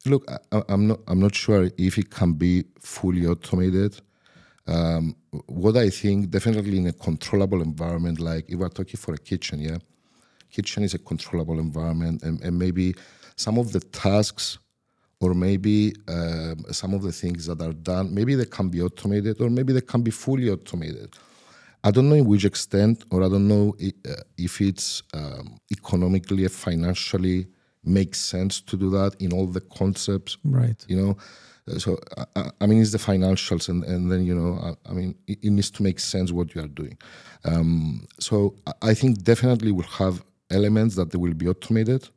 look, 0.06 0.22
I, 0.52 0.62
am 0.68 0.88
not. 0.88 1.00
I'm 1.06 1.20
not 1.20 1.34
sure 1.34 1.68
if 1.76 1.98
it 1.98 2.08
can 2.10 2.32
be 2.32 2.64
fully 2.78 3.26
automated. 3.26 4.00
Um, 4.66 5.16
what 5.46 5.76
I 5.76 5.90
think, 5.90 6.30
definitely 6.30 6.78
in 6.78 6.86
a 6.86 6.92
controllable 6.92 7.60
environment, 7.60 8.20
like 8.20 8.44
if 8.48 8.58
we're 8.58 8.68
talking 8.68 8.98
for 8.98 9.12
a 9.14 9.18
kitchen, 9.18 9.60
yeah, 9.60 9.78
kitchen 10.50 10.82
is 10.82 10.94
a 10.94 10.98
controllable 10.98 11.58
environment 11.58 12.22
and, 12.22 12.40
and 12.40 12.58
maybe 12.58 12.94
some 13.36 13.58
of 13.58 13.72
the 13.72 13.80
tasks 13.80 14.58
or 15.20 15.34
maybe 15.34 15.94
um, 16.08 16.64
some 16.70 16.94
of 16.94 17.02
the 17.02 17.12
things 17.12 17.46
that 17.46 17.60
are 17.60 17.72
done 17.72 18.12
maybe 18.14 18.34
they 18.34 18.46
can 18.46 18.68
be 18.68 18.80
automated 18.82 19.40
or 19.40 19.50
maybe 19.50 19.72
they 19.72 19.80
can 19.80 20.02
be 20.02 20.10
fully 20.10 20.50
automated. 20.50 21.14
I 21.84 21.90
don't 21.90 22.08
know 22.08 22.16
in 22.16 22.26
which 22.26 22.44
extent 22.44 23.04
or 23.10 23.22
i 23.24 23.28
don't 23.28 23.48
know 23.48 23.74
uh, 23.80 24.22
if 24.36 24.60
it's 24.60 25.02
um, 25.14 25.58
economically 25.70 26.46
financially 26.48 27.46
makes 27.84 28.18
sense 28.20 28.60
to 28.60 28.76
do 28.76 28.90
that 28.90 29.16
in 29.18 29.32
all 29.32 29.46
the 29.46 29.60
concepts 29.60 30.36
right. 30.44 30.84
you 30.88 30.96
know? 30.96 31.16
Uh, 31.68 31.78
so 31.78 31.98
I, 32.36 32.50
I, 32.60 32.66
mean 32.66 32.80
it's 32.80 32.92
the 32.92 32.98
financials 32.98 33.68
and, 33.68 33.84
and 33.84 34.10
then 34.10 34.24
you 34.24 34.34
know 34.34 34.58
I, 34.62 34.90
I 34.90 34.92
mean 34.92 35.14
it, 35.26 35.38
it, 35.42 35.50
needs 35.50 35.70
to 35.72 35.82
make 35.82 36.00
sense 36.00 36.32
what 36.32 36.54
you 36.54 36.62
are 36.62 36.68
doing. 36.68 36.98
Um, 37.44 38.06
so 38.18 38.54
I 38.82 38.94
think 38.94 39.22
definitely 39.22 39.72
we'll 39.72 39.86
have 39.86 40.22
elements 40.50 40.96
that 40.96 41.14
will 41.14 41.34
be 41.34 41.48
automated. 41.48 42.08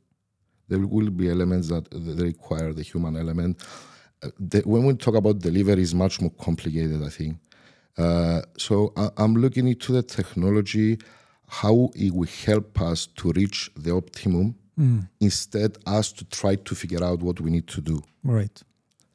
There 0.68 0.80
will 0.80 1.10
be 1.10 1.30
elements 1.30 1.68
that 1.70 1.90
they 1.92 2.24
require 2.24 2.74
the 2.74 2.84
human 2.84 3.18
element. 3.18 3.62
Uh, 4.22 4.30
the, 4.40 4.62
when 4.62 4.86
we 4.86 4.94
talk 4.96 5.16
about 5.16 5.40
delivery, 5.40 5.82
is 5.82 5.94
much 5.94 6.22
more 6.22 6.32
complicated. 6.32 7.04
I 7.04 7.10
think. 7.10 7.38
Uh, 7.98 8.42
so 8.58 8.94
I, 8.98 9.10
I'm 9.18 9.36
looking 9.36 9.68
into 9.68 9.92
the 9.92 10.02
technology, 10.02 10.98
how 11.48 11.92
it 11.96 12.14
will 12.14 12.30
help 12.46 12.82
us 12.82 13.06
to 13.18 13.32
reach 13.34 13.70
the 13.76 13.92
optimum, 13.92 14.56
mm. 14.80 15.08
instead 15.20 15.78
us 15.86 16.12
to 16.14 16.26
try 16.26 16.56
to 16.56 16.76
figure 16.76 17.04
out 17.04 17.22
what 17.22 17.40
we 17.40 17.52
need 17.52 17.68
to 17.68 17.82
do. 17.82 18.02
Right, 18.24 18.62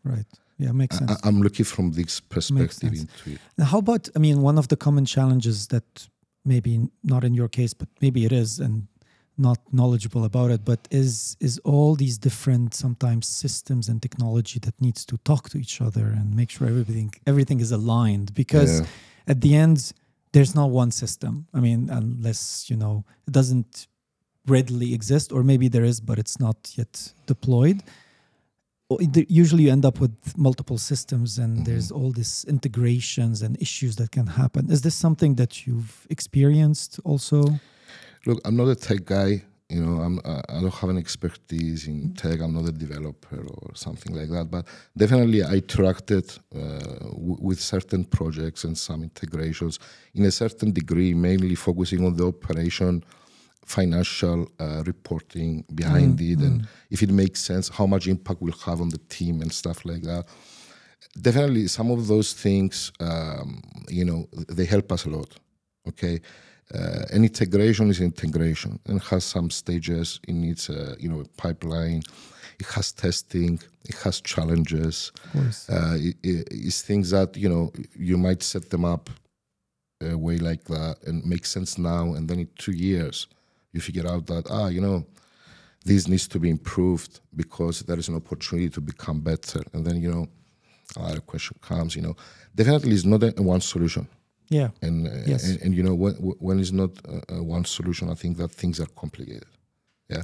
right. 0.04 0.26
Yeah, 0.58 0.72
makes 0.72 0.98
sense. 0.98 1.12
I, 1.22 1.28
am 1.28 1.40
looking 1.40 1.64
from 1.64 1.92
this 1.92 2.18
perspective 2.18 2.92
into 2.92 3.30
it. 3.30 3.38
Now, 3.56 3.66
how 3.66 3.78
about? 3.78 4.08
I 4.16 4.18
mean, 4.18 4.42
one 4.42 4.58
of 4.58 4.68
the 4.68 4.76
common 4.76 5.04
challenges 5.04 5.68
that 5.68 6.08
maybe 6.44 6.88
not 7.04 7.22
in 7.22 7.32
your 7.34 7.48
case, 7.48 7.74
but 7.74 7.88
maybe 8.00 8.24
it 8.24 8.32
is, 8.32 8.58
and 8.58 8.88
not 9.38 9.58
knowledgeable 9.72 10.24
about 10.24 10.50
it 10.50 10.64
but 10.64 10.80
is 10.90 11.36
is 11.40 11.58
all 11.64 11.94
these 11.94 12.18
different 12.18 12.74
sometimes 12.74 13.26
systems 13.26 13.88
and 13.88 14.02
technology 14.02 14.58
that 14.58 14.74
needs 14.80 15.04
to 15.04 15.16
talk 15.18 15.48
to 15.50 15.58
each 15.58 15.80
other 15.80 16.06
and 16.06 16.34
make 16.34 16.50
sure 16.50 16.66
everything 16.66 17.12
everything 17.26 17.60
is 17.60 17.72
aligned? 17.72 18.34
Because 18.34 18.80
yeah. 18.80 18.86
at 19.32 19.40
the 19.40 19.54
end 19.54 19.92
there's 20.32 20.54
not 20.54 20.70
one 20.70 20.90
system. 20.90 21.46
I 21.54 21.60
mean 21.60 21.88
unless 21.90 22.68
you 22.70 22.76
know 22.76 23.04
it 23.26 23.32
doesn't 23.32 23.86
readily 24.46 24.94
exist 24.94 25.32
or 25.32 25.42
maybe 25.42 25.68
there 25.68 25.84
is 25.84 26.00
but 26.00 26.18
it's 26.18 26.38
not 26.40 26.56
yet 26.76 27.12
deployed. 27.26 27.82
Usually 29.28 29.64
you 29.64 29.70
end 29.70 29.84
up 29.84 30.00
with 30.00 30.16
multiple 30.36 30.78
systems 30.78 31.38
and 31.38 31.52
mm-hmm. 31.56 31.64
there's 31.64 31.90
all 31.90 32.10
these 32.10 32.46
integrations 32.48 33.42
and 33.42 33.60
issues 33.60 33.96
that 33.96 34.10
can 34.12 34.26
happen. 34.26 34.70
Is 34.70 34.80
this 34.80 34.94
something 34.94 35.34
that 35.34 35.66
you've 35.66 36.06
experienced 36.08 36.98
also 37.04 37.60
Look, 38.28 38.42
I'm 38.44 38.56
not 38.56 38.68
a 38.68 38.74
tech 38.76 39.06
guy. 39.06 39.42
You 39.70 39.80
know, 39.82 40.02
I'm, 40.02 40.20
I 40.26 40.60
don't 40.60 40.74
have 40.74 40.90
an 40.90 40.98
expertise 40.98 41.88
in 41.88 42.12
tech. 42.12 42.40
I'm 42.42 42.52
not 42.52 42.68
a 42.68 42.72
developer 42.72 43.38
or 43.38 43.74
something 43.74 44.14
like 44.14 44.28
that. 44.28 44.50
But 44.50 44.66
definitely, 44.94 45.42
I 45.42 45.60
interacted 45.60 46.38
uh, 46.54 47.08
w- 47.08 47.38
with 47.40 47.58
certain 47.58 48.04
projects 48.04 48.64
and 48.64 48.76
some 48.76 49.02
integrations 49.02 49.78
in 50.12 50.26
a 50.26 50.30
certain 50.30 50.72
degree, 50.72 51.14
mainly 51.14 51.54
focusing 51.54 52.04
on 52.04 52.16
the 52.18 52.26
operation, 52.26 53.02
financial 53.64 54.46
uh, 54.60 54.82
reporting 54.84 55.64
behind 55.74 56.18
mm, 56.18 56.32
it, 56.32 56.38
mm. 56.40 56.46
and 56.46 56.68
if 56.90 57.02
it 57.02 57.10
makes 57.10 57.40
sense, 57.40 57.70
how 57.70 57.86
much 57.86 58.08
impact 58.08 58.42
will 58.42 58.58
have 58.66 58.82
on 58.82 58.90
the 58.90 59.00
team 59.08 59.40
and 59.40 59.50
stuff 59.50 59.86
like 59.86 60.02
that. 60.02 60.26
Definitely, 61.18 61.66
some 61.68 61.90
of 61.90 62.06
those 62.06 62.34
things, 62.34 62.92
um, 63.00 63.62
you 63.88 64.04
know, 64.04 64.28
they 64.50 64.66
help 64.66 64.92
us 64.92 65.06
a 65.06 65.08
lot. 65.08 65.34
Okay 65.86 66.20
uh, 66.74 67.04
an 67.12 67.24
integration 67.24 67.88
is 67.90 68.00
integration 68.00 68.78
and 68.86 69.02
has 69.02 69.24
some 69.24 69.50
stages 69.50 70.20
in 70.28 70.44
its 70.44 70.68
uh, 70.70 70.94
you 70.98 71.08
know 71.08 71.24
pipeline 71.36 72.02
it 72.58 72.66
has 72.66 72.92
testing, 72.92 73.60
it 73.84 73.94
has 74.02 74.20
challenges. 74.20 75.12
Uh, 75.68 75.94
it, 75.96 76.16
it, 76.22 76.48
it's 76.50 76.82
things 76.82 77.10
that 77.10 77.36
you 77.36 77.48
know 77.48 77.72
you 77.96 78.18
might 78.18 78.42
set 78.42 78.70
them 78.70 78.84
up 78.84 79.10
a 80.00 80.16
way 80.16 80.38
like 80.38 80.64
that 80.64 80.96
and 81.06 81.24
make 81.24 81.46
sense 81.46 81.78
now, 81.78 82.14
and 82.14 82.28
then 82.28 82.40
in 82.40 82.48
two 82.58 82.72
years 82.72 83.28
you 83.72 83.80
figure 83.80 84.06
out 84.08 84.26
that 84.26 84.46
ah, 84.50 84.68
you 84.68 84.80
know, 84.80 85.06
this 85.84 86.08
needs 86.08 86.26
to 86.28 86.38
be 86.38 86.50
improved 86.50 87.20
because 87.36 87.80
there 87.80 87.98
is 87.98 88.08
an 88.08 88.16
opportunity 88.16 88.68
to 88.70 88.80
become 88.80 89.20
better, 89.20 89.62
and 89.72 89.84
then 89.86 90.00
you 90.00 90.10
know, 90.10 90.26
another 90.96 91.20
question 91.20 91.56
comes. 91.60 91.94
You 91.94 92.02
know, 92.02 92.16
definitely 92.54 92.92
it's 92.92 93.04
not 93.04 93.22
a 93.22 93.42
one 93.42 93.60
solution. 93.60 94.08
Yeah. 94.50 94.70
And, 94.82 95.06
uh, 95.06 95.10
Yes. 95.26 95.44
and 95.48 95.62
and 95.62 95.74
you 95.74 95.82
know 95.82 95.94
when 95.94 96.14
when 96.40 96.58
it's 96.60 96.72
not 96.72 96.90
uh, 97.06 97.20
uh, 97.38 97.42
one 97.56 97.64
solution, 97.64 98.08
I 98.10 98.14
think 98.14 98.36
that 98.38 98.50
things 98.52 98.80
are 98.80 98.90
complicated. 98.96 99.44
Yeah, 100.08 100.22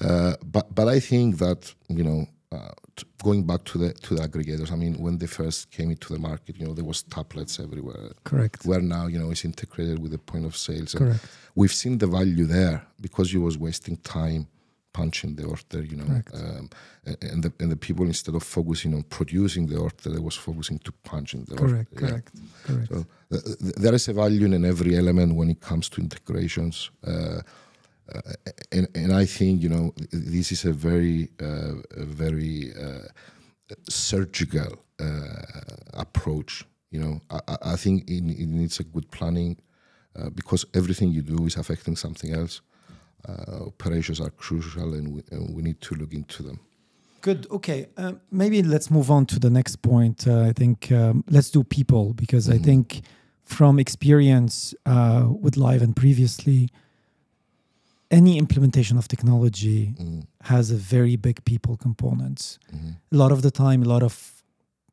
uh, 0.00 0.34
but 0.44 0.74
but 0.74 0.88
I 0.88 1.00
think 1.00 1.38
that 1.38 1.74
you 1.88 2.02
know 2.04 2.26
uh, 2.50 2.72
t- 2.96 3.06
going 3.22 3.44
back 3.46 3.64
to 3.64 3.78
the 3.78 3.92
to 3.92 4.14
the 4.14 4.22
aggregators. 4.28 4.70
I 4.72 4.76
mean, 4.76 4.94
when 4.98 5.18
they 5.18 5.26
first 5.26 5.70
came 5.70 5.90
into 5.90 6.12
the 6.14 6.18
market, 6.18 6.56
you 6.58 6.66
know 6.66 6.74
there 6.74 6.84
was 6.84 7.02
tablets 7.02 7.60
everywhere. 7.60 8.12
Correct. 8.24 8.64
Where 8.64 8.80
now 8.82 9.06
you 9.06 9.18
know 9.18 9.30
it's 9.30 9.44
integrated 9.44 9.98
with 9.98 10.12
the 10.12 10.18
point 10.18 10.46
of 10.46 10.56
sales. 10.56 10.94
Correct. 10.94 11.20
we've 11.54 11.72
seen 11.82 11.98
the 11.98 12.06
value 12.06 12.46
there 12.46 12.82
because 13.00 13.32
you 13.34 13.42
was 13.42 13.58
wasting 13.58 13.96
time 13.98 14.46
punching 14.92 15.36
the 15.36 15.44
order. 15.44 15.82
You 15.82 15.96
know, 15.96 16.22
um, 16.34 16.68
and 17.30 17.42
the 17.44 17.52
and 17.60 17.70
the 17.70 17.76
people 17.76 18.06
instead 18.06 18.34
of 18.34 18.42
focusing 18.42 18.94
on 18.94 19.02
producing 19.04 19.66
the 19.68 19.76
order, 19.78 20.10
they 20.10 20.18
was 20.20 20.36
focusing 20.36 20.78
to 20.80 20.92
punching 21.02 21.44
the 21.48 21.56
Correct. 21.56 21.92
order. 21.92 22.04
Yeah. 22.04 22.08
Correct. 22.10 22.30
Correct. 22.66 22.88
So 22.92 22.96
uh, 22.98 23.40
th- 23.62 23.74
there 23.82 23.94
is 23.94 24.08
a 24.08 24.12
value 24.12 24.44
in 24.46 24.64
every 24.64 24.96
element 24.96 25.34
when 25.34 25.50
it 25.50 25.60
comes 25.60 25.88
to 25.90 26.00
integrations. 26.00 26.90
Uh, 27.06 27.40
uh, 28.14 28.20
and, 28.72 28.88
and 28.94 29.12
I 29.12 29.26
think 29.26 29.62
you 29.62 29.68
know 29.68 29.92
this 30.10 30.52
is 30.52 30.64
a 30.64 30.72
very 30.72 31.28
uh, 31.40 32.02
a 32.02 32.04
very 32.04 32.72
uh, 32.74 33.06
surgical 33.88 34.78
approach. 35.94 36.64
You 36.90 37.00
know, 37.00 37.20
I, 37.30 37.40
I- 37.48 37.72
I 37.72 37.76
think 37.76 38.02
it, 38.10 38.22
it 38.42 38.48
needs 38.48 38.80
a 38.80 38.84
good 38.84 39.10
planning 39.10 39.56
uh, 40.16 40.30
because 40.30 40.66
everything 40.74 41.10
you 41.12 41.22
do 41.22 41.46
is 41.46 41.56
affecting 41.56 41.96
something 41.96 42.32
else. 42.34 42.60
Uh, 43.28 43.66
operations 43.66 44.20
are 44.20 44.30
crucial, 44.30 44.94
and 44.94 45.14
we, 45.14 45.22
and 45.30 45.54
we 45.54 45.62
need 45.62 45.80
to 45.80 45.94
look 45.94 46.12
into 46.12 46.42
them. 46.42 46.58
Good. 47.20 47.46
Okay. 47.50 47.86
Um, 47.96 48.20
maybe 48.32 48.62
let's 48.64 48.90
move 48.90 49.10
on 49.10 49.26
to 49.26 49.38
the 49.38 49.48
next 49.50 49.76
point. 49.82 50.26
Uh, 50.26 50.40
I 50.40 50.52
think 50.52 50.90
um, 50.90 51.22
let's 51.30 51.50
do 51.50 51.62
people 51.62 52.14
because 52.14 52.48
I 52.50 52.58
Mhm. 52.58 52.64
think 52.64 53.02
from 53.44 53.78
experience 53.78 54.74
uh, 54.86 55.28
with 55.40 55.54
Lyve 55.56 55.82
and 55.82 55.94
previously, 55.94 56.68
any 58.10 58.38
implementation 58.38 58.98
of 58.98 59.06
technology 59.08 59.94
Mm, 59.98 60.26
has 60.42 60.70
a 60.70 60.76
very 60.76 61.16
big 61.16 61.44
people 61.44 61.76
component. 61.76 62.58
mhm, 62.72 62.96
A 63.12 63.16
lot 63.16 63.32
of 63.32 63.42
the 63.42 63.50
time, 63.50 63.82
a 63.82 63.88
lot 63.88 64.02
of 64.02 64.42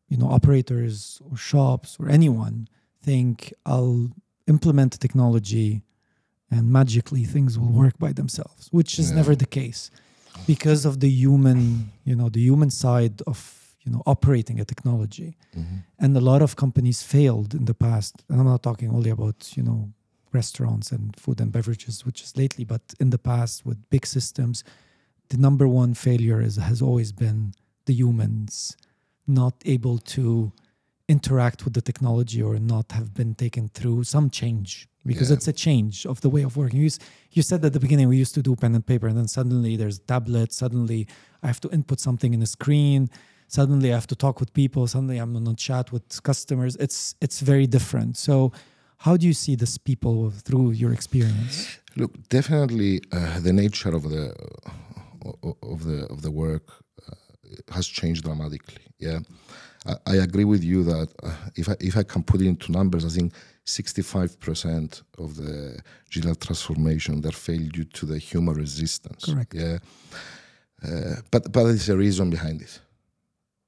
you 0.07 0.17
know 0.17 0.29
operators 0.31 1.19
or 1.29 1.37
shops 1.37 1.97
or 1.99 2.09
anyone 2.09 2.67
think 3.03 3.53
I'll 3.65 4.09
implement 4.47 4.91
the 4.91 4.97
technology 4.97 5.81
and 6.51 6.69
magically 6.69 7.23
things 7.25 7.57
will 7.59 7.71
work 7.71 7.97
by 7.99 8.11
themselves, 8.13 8.67
which 8.71 8.97
is 8.99 9.09
Yeah. 9.09 9.15
never 9.17 9.35
the 9.35 9.45
case 9.45 9.91
because 10.45 10.85
of 10.85 10.99
the 10.99 11.09
human, 11.09 11.91
you 12.05 12.15
know, 12.15 12.29
the 12.29 12.41
human 12.41 12.69
side 12.69 13.21
of 13.27 13.55
you 13.85 13.91
know 13.93 14.01
operating 14.05 14.59
a 14.59 14.65
technology. 14.65 15.37
mhm. 15.55 15.83
And 15.97 16.15
a 16.17 16.21
lot 16.21 16.41
of 16.41 16.55
companies 16.55 17.01
failed 17.03 17.53
in 17.53 17.65
the 17.65 17.73
past. 17.73 18.23
And 18.29 18.39
I'm 18.39 18.45
not 18.45 18.61
talking 18.63 18.89
only 18.89 19.09
about 19.09 19.55
you 19.57 19.63
know 19.63 19.89
restaurants 20.31 20.91
and 20.91 21.15
food 21.19 21.41
and 21.41 21.51
beverages, 21.51 22.05
which 22.05 22.21
is 22.21 22.35
lately, 22.37 22.63
but 22.65 22.81
in 22.99 23.09
the 23.09 23.17
past 23.17 23.65
with 23.65 23.77
big 23.89 24.05
systems, 24.05 24.63
the 25.29 25.37
number 25.37 25.67
one 25.67 25.93
failure 25.93 26.41
is 26.41 26.55
has 26.57 26.81
always 26.81 27.11
been 27.11 27.53
the 27.85 27.93
humans 27.93 28.75
not 29.25 29.55
able 29.65 29.97
to 29.99 30.51
interact 31.07 31.63
with 31.65 31.73
the 31.73 31.81
technology 31.81 32.41
or 32.41 32.59
not 32.59 32.91
have 32.91 33.13
been 33.13 33.33
taken 33.35 33.67
through 33.69 34.03
some 34.03 34.29
change 34.29 34.87
because 35.05 35.29
Yeah. 35.29 35.35
it's 35.37 35.47
a 35.47 35.53
change 35.53 36.05
of 36.05 36.21
the 36.21 36.29
way 36.29 36.43
of 36.43 36.55
working. 36.57 36.79
You, 36.81 36.89
you 37.31 37.41
said 37.41 37.63
at 37.65 37.73
the 37.73 37.79
beginning 37.79 38.07
we 38.09 38.17
used 38.17 38.33
to 38.35 38.41
do 38.41 38.55
pen 38.55 38.75
and 38.75 38.85
paper, 38.85 39.07
and 39.07 39.17
then 39.17 39.27
suddenly 39.27 39.75
there's 39.77 39.99
tablets. 39.99 40.57
Suddenly 40.57 41.07
I 41.43 41.47
have 41.47 41.59
to 41.61 41.69
input 41.69 41.99
something 41.99 42.33
in 42.33 42.41
a 42.41 42.45
screen. 42.47 43.09
Suddenly 43.47 43.91
I 43.91 43.95
have 43.95 44.07
to 44.07 44.15
talk 44.15 44.39
with 44.39 44.53
people. 44.53 44.85
Suddenly 44.87 45.17
I'm 45.17 45.35
on 45.35 45.47
a 45.47 45.55
chat 45.55 45.91
with 45.91 46.21
customers. 46.23 46.75
It's 46.75 47.15
it's 47.21 47.39
very 47.41 47.67
different. 47.67 48.17
So, 48.17 48.51
how 49.05 49.17
do 49.17 49.25
you 49.25 49.33
see 49.33 49.55
this 49.55 49.77
people 49.77 50.29
through 50.45 50.71
your 50.71 50.91
experience? 50.93 51.79
Look, 51.95 52.11
definitely, 52.29 53.01
uh, 53.11 53.39
the 53.39 53.53
nature 53.53 53.93
of 53.95 54.03
the 54.03 54.33
of 55.73 55.79
the 55.85 56.05
of 56.13 56.21
the 56.21 56.31
work 56.31 56.65
uh, 57.07 57.15
has 57.75 57.87
changed 57.87 58.23
dramatically. 58.23 58.83
Yeah, 58.99 59.19
I, 59.85 59.95
I 60.05 60.15
agree 60.17 60.45
with 60.45 60.63
you 60.63 60.83
that 60.83 61.09
uh, 61.23 61.31
if 61.55 61.69
I 61.69 61.75
if 61.79 61.95
I 61.97 62.03
can 62.03 62.23
put 62.23 62.41
it 62.41 62.47
into 62.47 62.71
numbers, 62.71 63.05
I 63.05 63.09
think 63.09 63.33
sixty 63.65 64.01
five 64.01 64.39
percent 64.39 65.03
of 65.17 65.35
the 65.35 65.79
digital 66.11 66.35
transformation 66.35 67.21
that 67.21 67.33
failed 67.35 67.71
due 67.71 67.85
to 67.85 68.05
the 68.05 68.17
human 68.17 68.55
resistance. 68.55 69.25
Correct. 69.25 69.53
Yeah, 69.53 69.77
uh, 70.83 71.15
but 71.31 71.51
but 71.51 71.63
there's 71.63 71.89
a 71.89 71.97
reason 71.97 72.29
behind 72.29 72.61
it. 72.61 72.79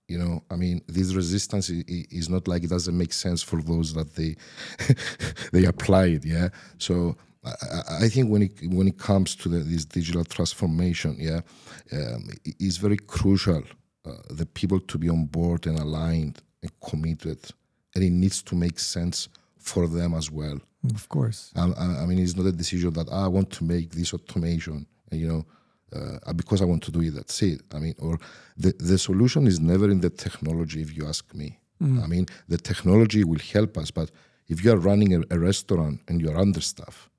You 0.08 0.18
know, 0.20 0.44
I 0.52 0.56
mean, 0.58 0.82
this 0.88 1.14
resistance 1.14 1.70
i- 1.72 1.86
i- 1.90 2.06
is 2.12 2.28
not 2.30 2.46
like 2.48 2.64
it 2.66 2.70
doesn't 2.70 2.98
make 2.98 3.14
sense 3.14 3.42
for 3.42 3.62
those 3.62 3.94
that 3.94 4.14
they 4.16 4.36
they 5.54 5.66
apply 5.66 6.06
it. 6.08 6.26
Yeah, 6.26 6.50
so 6.78 7.16
I, 7.46 7.50
I- 7.50 8.06
I 8.06 8.10
think 8.10 8.30
when 8.30 8.42
it 8.42 8.52
when 8.68 8.88
it 8.88 8.98
comes 8.98 9.36
to 9.38 9.50
the, 9.50 9.60
this 9.60 9.86
digital 9.86 10.26
transformation, 10.26 11.16
yeah, 11.20 11.42
um, 11.94 12.30
it's 12.60 12.78
very 12.78 12.98
crucial 12.98 13.64
uh, 14.06 14.14
the 14.30 14.46
people 14.46 14.80
to 14.80 14.98
be 14.98 15.10
on 15.10 15.26
board 15.26 15.68
and 15.68 15.78
aligned 15.80 16.42
and 16.62 16.72
committed, 16.80 17.40
and 17.96 18.04
it 18.04 18.12
needs 18.12 18.42
to 18.44 18.56
make 18.56 18.80
sense 18.80 19.30
for 19.58 19.88
them 19.88 20.14
as 20.14 20.32
well. 20.32 20.60
Of 20.96 21.08
course. 21.10 21.52
I, 21.56 21.72
I 22.02 22.06
mean, 22.08 22.20
it's 22.20 22.36
not 22.36 22.48
a 22.48 22.52
decision 22.52 22.94
that 22.94 23.08
"Ah, 23.12 23.26
I 23.26 23.28
want 23.28 23.52
to 23.52 23.64
make 23.64 23.92
this 23.92 24.14
automation, 24.14 24.88
and, 25.10 25.20
you 25.22 25.28
know, 25.28 25.46
uh, 25.94 26.34
because 26.34 26.62
I 26.62 26.66
want 26.66 26.84
to 26.84 26.92
do 26.92 27.02
it. 27.02 27.14
That's 27.16 27.42
it. 27.44 27.62
I 27.74 27.80
mean, 27.80 27.96
or 28.00 28.18
the 28.58 28.74
the 28.80 28.98
solution 28.98 29.46
is 29.48 29.60
never 29.60 29.90
in 29.90 30.00
the 30.02 30.10
technology, 30.10 30.82
if 30.82 30.96
you 30.96 31.08
ask 31.08 31.34
me. 31.34 31.58
I 32.04 32.06
mean, 32.06 32.28
the 32.48 32.60
technology 32.60 33.24
will 33.24 33.40
help 33.54 33.76
us, 33.76 33.90
but 33.90 34.12
if 34.48 34.64
you 34.64 34.72
are 34.72 34.78
running 34.78 35.16
a, 35.16 35.22
a 35.36 35.40
restaurant 35.40 36.00
and 36.08 36.22
you 36.22 36.30
are 36.30 36.38
understaffed, 36.38 37.10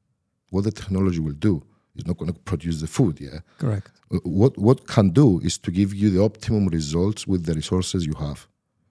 what 0.50 0.62
the 0.62 0.70
technology 0.70 1.18
will 1.18 1.38
do 1.50 1.64
is 1.96 2.06
not 2.06 2.16
going 2.18 2.32
to 2.32 2.38
produce 2.40 2.80
the 2.80 2.86
food. 2.86 3.20
Yeah. 3.20 3.40
Correct. 3.58 3.90
Uh, 4.10 4.18
What 4.24 4.56
what 4.58 4.86
can 4.86 5.10
do 5.10 5.40
is 5.42 5.58
to 5.58 5.70
give 5.70 5.94
you 5.94 6.10
the 6.10 6.22
optimum 6.22 6.68
results 6.68 7.26
with 7.26 7.44
the 7.44 7.54
resources 7.54 8.04
you 8.06 8.14
have 8.18 8.46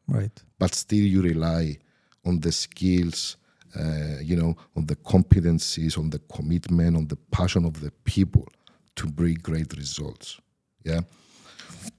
Right. 0.07 0.43
but 0.59 0.75
still 0.75 1.05
you 1.05 1.21
rely 1.21 1.77
on 2.25 2.39
the 2.41 2.51
skills, 2.51 3.37
uh, 3.75 4.19
you 4.21 4.35
know, 4.35 4.55
on 4.75 4.85
the 4.85 4.95
competencies, 4.95 5.97
on 5.97 6.09
the 6.09 6.19
commitment, 6.35 6.95
on 6.97 7.07
the 7.07 7.15
passion 7.31 7.65
of 7.65 7.73
the 7.81 7.91
people 8.03 8.45
to 8.95 9.07
bring 9.07 9.35
great 9.41 9.73
results. 9.77 10.39
Yeah. 10.85 11.01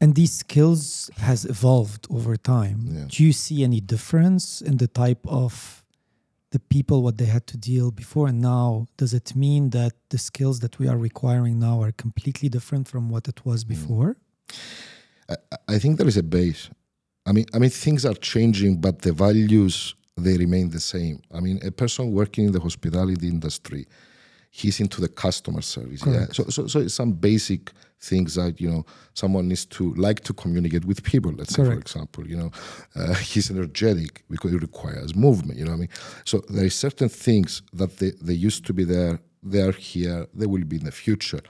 And 0.00 0.14
these 0.14 0.32
skills 0.32 1.10
has 1.16 1.44
evolved 1.44 2.06
over 2.10 2.36
time. 2.36 2.78
Yeah. 2.88 3.06
Do 3.08 3.24
you 3.24 3.32
see 3.32 3.64
any 3.64 3.80
difference 3.80 4.60
in 4.60 4.76
the 4.76 4.86
type 4.86 5.26
of 5.26 5.81
the 6.52 6.60
people 6.74 7.02
what 7.02 7.18
they 7.18 7.24
had 7.36 7.46
to 7.48 7.56
deal 7.56 7.90
before 7.90 8.28
and 8.28 8.40
now? 8.40 8.86
Does 8.96 9.12
it 9.12 9.34
mean 9.34 9.70
that 9.70 9.92
the 10.10 10.18
skills 10.18 10.60
that 10.60 10.78
we 10.78 10.86
are 10.86 10.98
requiring 10.98 11.58
now 11.58 11.82
are 11.82 11.92
completely 11.92 12.48
different 12.48 12.86
from 12.88 13.10
what 13.10 13.26
it 13.26 13.44
was 13.44 13.64
mm. 13.64 13.68
before? 13.68 14.16
I, 15.28 15.36
I 15.68 15.78
think 15.78 15.98
there 15.98 16.08
is 16.08 16.16
a 16.16 16.22
base. 16.22 16.70
I 17.26 17.32
mean, 17.32 17.46
I 17.54 17.58
mean, 17.58 17.70
things 17.70 18.04
are 18.04 18.14
changing, 18.14 18.80
but 18.80 19.02
the 19.02 19.12
values 19.12 19.94
they 20.16 20.36
remain 20.36 20.70
the 20.70 20.80
same. 20.80 21.22
I 21.32 21.40
mean, 21.40 21.58
a 21.64 21.70
person 21.70 22.12
working 22.12 22.46
in 22.46 22.52
the 22.52 22.60
hospitality 22.60 23.28
industry, 23.28 23.86
he's 24.54 24.80
into 24.80 25.00
the 25.00 25.08
customer 25.08 25.62
service. 25.62 26.04
Yeah. 26.06 26.26
So, 26.30 26.44
so, 26.44 26.66
so 26.66 26.80
it's 26.80 26.94
some 26.94 27.12
basic 27.12 27.72
things 27.98 28.34
that 28.34 28.60
you 28.60 28.70
know 28.70 28.84
someone 29.14 29.48
needs 29.48 29.64
to 29.64 29.94
like 29.94 30.20
to 30.20 30.34
communicate 30.34 30.84
with 30.84 31.02
people. 31.02 31.32
Let's 31.32 31.54
say, 31.54 31.64
for 31.64 31.72
example, 31.72 32.28
you 32.28 32.36
know, 32.36 32.50
uh, 32.94 33.14
he's 33.32 33.50
energetic 33.50 34.22
because 34.30 34.52
it 34.52 34.60
requires 34.60 35.16
movement. 35.16 35.58
You 35.58 35.64
know 35.64 35.72
what 35.72 35.78
I 35.78 35.80
mean? 35.80 35.88
So 36.24 36.42
there 36.50 36.66
are 36.66 36.70
certain 36.70 37.08
things 37.08 37.62
that 37.72 37.96
they, 37.98 38.12
they 38.20 38.34
used 38.34 38.66
to 38.66 38.72
be 38.74 38.84
there. 38.84 39.18
They 39.42 39.62
are 39.62 39.72
here. 39.72 40.26
They 40.34 40.46
will 40.46 40.64
be 40.64 40.76
in 40.76 40.84
the 40.84 40.92
future. 40.92 41.40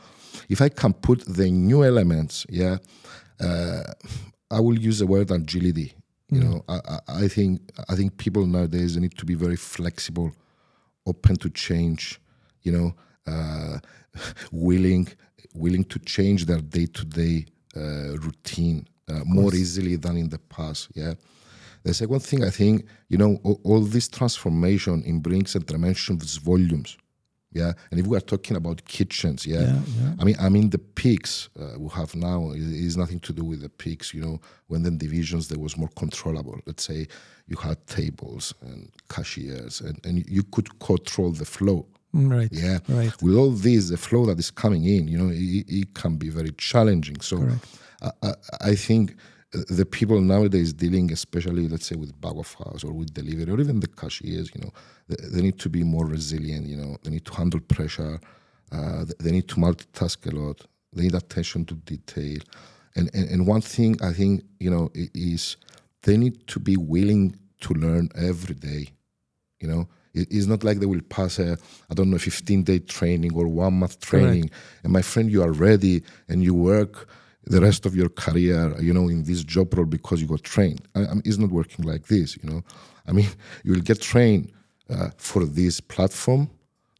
If 0.48 0.62
I 0.62 0.68
can 0.68 0.94
put 0.94 1.24
the 1.26 1.50
new 1.50 1.84
elements, 1.84 2.46
yeah, 2.48 2.78
uh, 3.40 3.82
I 4.50 4.60
will 4.60 4.78
use 4.78 5.00
the 5.00 5.06
word 5.06 5.30
agility. 5.30 5.94
You 6.30 6.40
know, 6.40 6.64
I, 6.66 6.80
I, 6.88 6.98
I 7.24 7.28
think 7.28 7.60
I 7.90 7.94
think 7.94 8.16
people 8.16 8.46
nowadays 8.46 8.96
need 8.96 9.18
to 9.18 9.26
be 9.26 9.34
very 9.34 9.56
flexible, 9.56 10.32
open 11.04 11.36
to 11.36 11.50
change. 11.50 12.21
You 12.62 12.72
know, 12.72 12.94
uh, 13.26 13.78
willing 14.52 15.08
willing 15.54 15.84
to 15.84 15.98
change 16.00 16.46
their 16.46 16.60
day 16.60 16.86
to 16.86 17.04
day 17.04 17.46
routine 17.74 18.86
uh, 19.08 19.20
more 19.24 19.54
easily 19.54 19.96
than 19.96 20.16
in 20.16 20.28
the 20.28 20.38
past. 20.38 20.88
Yeah. 20.94 21.14
The 21.84 21.92
second 21.94 22.20
thing 22.20 22.44
I 22.44 22.50
think, 22.50 22.86
you 23.08 23.18
know, 23.18 23.40
all, 23.42 23.60
all 23.64 23.80
this 23.80 24.08
transformation 24.08 25.02
it 25.04 25.22
brings 25.22 25.56
a 25.56 25.60
tremendous 25.60 26.36
volumes. 26.36 26.96
Yeah, 27.54 27.72
and 27.90 28.00
if 28.00 28.06
we 28.06 28.16
are 28.16 28.20
talking 28.20 28.56
about 28.56 28.82
kitchens, 28.86 29.46
yeah, 29.46 29.60
Yeah, 29.60 29.80
yeah. 30.00 30.14
I 30.18 30.24
mean, 30.24 30.36
I 30.40 30.48
mean 30.48 30.70
the 30.70 30.78
peaks 30.78 31.50
uh, 31.60 31.78
we 31.78 31.90
have 31.90 32.14
now 32.14 32.52
is, 32.52 32.64
is 32.64 32.96
nothing 32.96 33.20
to 33.20 33.32
do 33.34 33.44
with 33.44 33.60
the 33.60 33.68
peaks. 33.68 34.14
You 34.14 34.22
know, 34.22 34.40
when 34.68 34.84
the 34.84 34.90
divisions 34.90 35.48
there 35.48 35.58
was 35.58 35.76
more 35.76 35.90
controllable. 35.94 36.58
Let's 36.64 36.84
say 36.84 37.08
you 37.46 37.56
had 37.56 37.86
tables 37.86 38.54
and 38.62 38.90
cashiers, 39.10 39.82
and, 39.82 40.00
and 40.06 40.26
you 40.26 40.44
could 40.44 40.78
control 40.78 41.32
the 41.32 41.44
flow. 41.44 41.86
Mm, 42.14 42.30
Right. 42.30 42.48
Yeah, 42.52 42.78
Right. 42.88 43.12
with 43.22 43.34
all 43.36 43.50
this, 43.50 43.88
the 43.88 43.96
flow 43.96 44.26
that 44.26 44.38
is 44.38 44.50
coming 44.50 44.84
in, 44.84 45.08
you 45.08 45.18
know, 45.18 45.30
it, 45.30 45.64
it 45.68 45.94
can 45.94 46.16
be 46.16 46.28
very 46.28 46.52
challenging. 46.58 47.20
So, 47.20 47.48
I, 48.02 48.10
I, 48.22 48.34
I 48.60 48.74
think 48.74 49.16
uh, 49.54 49.60
the 49.70 49.86
people 49.86 50.20
nowadays 50.20 50.72
dealing, 50.72 51.10
especially 51.12 51.68
let's 51.68 51.86
say 51.86 51.96
with 51.96 52.18
back 52.20 52.34
of 52.36 52.52
house 52.54 52.84
or 52.84 52.92
with 52.92 53.14
delivery 53.14 53.50
or 53.52 53.60
even 53.60 53.80
the 53.80 53.86
cashiers, 53.88 54.50
you 54.54 54.60
know, 54.62 54.72
they, 55.08 55.16
they 55.30 55.42
need 55.42 55.58
to 55.60 55.68
be 55.68 55.82
more 55.84 56.06
resilient. 56.06 56.66
You 56.66 56.76
know, 56.76 56.96
they 57.02 57.10
need 57.10 57.24
to 57.26 57.34
handle 57.34 57.60
pressure. 57.60 58.20
Uh, 58.70 59.04
they- 59.20 59.30
need 59.30 59.48
to 59.48 59.56
multitask 59.56 60.26
a 60.30 60.34
lot. 60.34 60.66
They 60.92 61.04
need 61.04 61.14
attention 61.14 61.64
to 61.66 61.74
detail. 61.74 62.38
And, 62.96 63.08
and 63.14 63.26
and 63.30 63.46
one 63.46 63.62
thing 63.62 63.96
I 64.02 64.12
think 64.12 64.42
you 64.60 64.70
know 64.70 64.90
is 64.94 65.56
they 66.02 66.18
need 66.18 66.46
to 66.48 66.60
be 66.60 66.76
willing 66.76 67.36
to 67.60 67.72
learn 67.74 68.10
every 68.14 68.54
day. 68.54 68.88
You 69.60 69.68
know, 69.68 69.88
it's 70.14 70.46
not 70.46 70.62
like 70.62 70.78
they 70.78 70.86
will 70.86 71.00
pass 71.02 71.38
a 71.38 71.56
I 71.90 71.94
don't 71.94 72.10
know 72.10 72.18
15 72.18 72.62
day 72.64 72.78
training 72.80 73.34
or 73.34 73.48
one 73.48 73.74
month 73.74 74.00
training. 74.00 74.50
And 74.84 74.92
my 74.92 75.02
friend, 75.02 75.30
you 75.30 75.42
are 75.42 75.52
ready 75.52 76.02
and 76.28 76.42
you 76.42 76.54
work 76.54 77.08
the 77.44 77.60
rest 77.60 77.86
of 77.86 77.96
your 77.96 78.08
career, 78.08 78.74
you 78.80 78.92
know, 78.92 79.08
in 79.08 79.24
this 79.24 79.42
job 79.42 79.74
role 79.74 79.86
because 79.86 80.20
you 80.20 80.28
got 80.28 80.42
trained. 80.42 80.82
I, 80.94 81.00
I 81.06 81.14
mean, 81.14 81.22
it's 81.24 81.38
not 81.38 81.50
working 81.50 81.84
like 81.84 82.06
this. 82.06 82.36
You 82.42 82.48
know, 82.48 82.62
I 83.06 83.12
mean, 83.12 83.28
you 83.64 83.72
will 83.72 83.80
get 83.80 84.00
trained 84.00 84.52
uh, 84.90 85.10
for 85.16 85.44
this 85.44 85.80
platform 85.80 86.50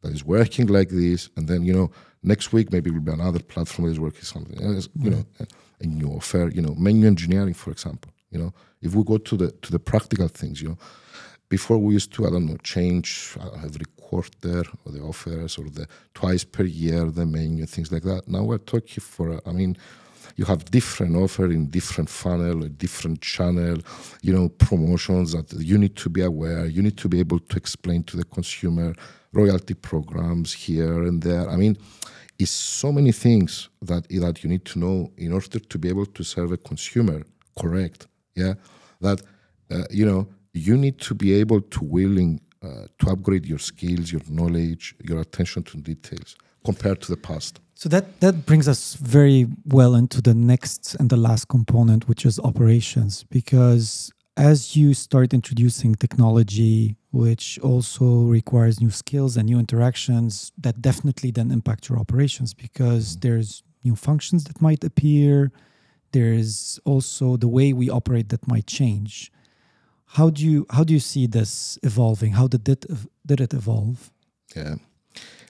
that 0.01 0.11
is 0.11 0.23
working 0.23 0.67
like 0.67 0.89
this, 0.89 1.29
and 1.37 1.47
then 1.47 1.63
you 1.63 1.73
know 1.73 1.91
next 2.23 2.51
week 2.53 2.71
maybe 2.71 2.89
it 2.89 2.93
will 2.93 3.01
be 3.01 3.11
another 3.11 3.39
platform 3.39 3.87
that 3.87 3.93
is 3.93 3.99
working 3.99 4.23
something 4.23 4.61
else. 4.61 4.89
You 4.95 5.11
know, 5.11 5.25
a, 5.39 5.45
a 5.81 5.85
new 5.85 6.07
offer. 6.09 6.49
You 6.53 6.61
know, 6.61 6.75
menu 6.75 7.07
engineering, 7.07 7.53
for 7.53 7.71
example. 7.71 8.11
You 8.31 8.39
know, 8.39 8.53
if 8.81 8.95
we 8.95 9.03
go 9.03 9.17
to 9.17 9.37
the 9.37 9.51
to 9.51 9.71
the 9.71 9.79
practical 9.79 10.27
things, 10.27 10.61
you 10.61 10.69
know, 10.69 10.77
before 11.49 11.77
we 11.77 11.93
used 11.93 12.13
to 12.13 12.25
I 12.27 12.29
don't 12.31 12.45
know 12.45 12.57
change 12.63 13.37
uh, 13.39 13.65
every 13.65 13.85
quarter 13.97 14.63
or 14.85 14.91
the 14.91 15.01
offers 15.01 15.57
or 15.57 15.69
the 15.69 15.87
twice 16.13 16.43
per 16.43 16.63
year 16.63 17.05
the 17.05 17.25
menu 17.25 17.65
things 17.65 17.91
like 17.91 18.03
that. 18.03 18.27
Now 18.27 18.43
we're 18.43 18.57
talking 18.57 19.01
for 19.01 19.39
I 19.45 19.51
mean 19.51 19.77
you 20.35 20.45
have 20.45 20.65
different 20.65 21.15
offer 21.15 21.45
in 21.51 21.67
different 21.69 22.09
funnel, 22.09 22.61
different 22.61 23.21
channel, 23.21 23.77
you 24.21 24.33
know, 24.33 24.49
promotions 24.49 25.33
that 25.33 25.51
you 25.53 25.77
need 25.77 25.95
to 25.97 26.09
be 26.09 26.21
aware. 26.21 26.65
You 26.65 26.81
need 26.81 26.97
to 26.97 27.07
be 27.07 27.19
able 27.19 27.39
to 27.39 27.57
explain 27.57 28.03
to 28.03 28.17
the 28.17 28.23
consumer 28.23 28.95
royalty 29.31 29.73
programs 29.73 30.53
here 30.53 31.03
and 31.03 31.21
there. 31.21 31.47
I 31.49 31.55
mean, 31.55 31.77
it's 32.39 32.51
so 32.51 32.91
many 32.91 33.11
things 33.11 33.69
that 33.81 34.07
that 34.09 34.43
you 34.43 34.49
need 34.49 34.65
to 34.65 34.79
know 34.79 35.11
in 35.17 35.33
order 35.33 35.59
to 35.59 35.77
be 35.77 35.89
able 35.89 36.05
to 36.05 36.23
serve 36.23 36.51
a 36.51 36.57
consumer 36.57 37.23
correct. 37.59 38.07
Yeah, 38.35 38.55
that 39.01 39.21
uh, 39.71 39.83
you 39.91 40.05
know 40.05 40.27
you 40.53 40.77
need 40.77 40.99
to 40.99 41.15
be 41.15 41.33
able 41.33 41.61
to 41.61 41.83
willing 41.83 42.39
uh, 42.63 42.87
to 42.99 43.09
upgrade 43.09 43.45
your 43.45 43.59
skills, 43.59 44.11
your 44.11 44.21
knowledge, 44.29 44.95
your 45.03 45.19
attention 45.19 45.63
to 45.63 45.77
details 45.77 46.35
compared 46.63 47.01
to 47.01 47.11
the 47.11 47.17
past. 47.17 47.59
So 47.75 47.89
that 47.89 48.21
that 48.21 48.45
brings 48.45 48.67
us 48.67 48.93
very 48.93 49.47
well 49.65 49.95
into 49.95 50.21
the 50.21 50.33
next 50.33 50.95
and 50.95 51.09
the 51.09 51.17
last 51.17 51.49
component, 51.49 52.07
which 52.07 52.25
is 52.25 52.39
operations, 52.39 53.25
because 53.29 54.11
as 54.37 54.75
you 54.75 54.93
start 54.93 55.33
introducing 55.33 55.93
technology, 55.95 56.95
which 57.11 57.59
also 57.59 58.21
requires 58.23 58.79
new 58.79 58.89
skills 58.89 59.37
and 59.37 59.47
new 59.47 59.59
interactions, 59.59 60.51
that 60.57 60.81
definitely 60.81 61.31
then 61.31 61.51
impact 61.51 61.89
your 61.89 61.99
operations 61.99 62.53
because 62.53 63.17
there's 63.17 63.63
new 63.83 63.95
functions 63.95 64.45
that 64.45 64.61
might 64.61 64.83
appear. 64.83 65.51
There's 66.13 66.79
also 66.85 67.37
the 67.37 67.47
way 67.47 67.73
we 67.73 67.89
operate 67.89 68.29
that 68.29 68.47
might 68.47 68.65
change. 68.65 69.31
How 70.13 70.29
do 70.29 70.45
you 70.45 70.65
how 70.69 70.83
do 70.83 70.93
you 70.93 70.99
see 70.99 71.27
this 71.27 71.79
evolving? 71.83 72.33
How 72.33 72.47
did 72.47 72.67
it 72.69 72.85
did 73.25 73.41
it 73.41 73.53
evolve? 73.53 74.11
Yeah. 74.55 74.75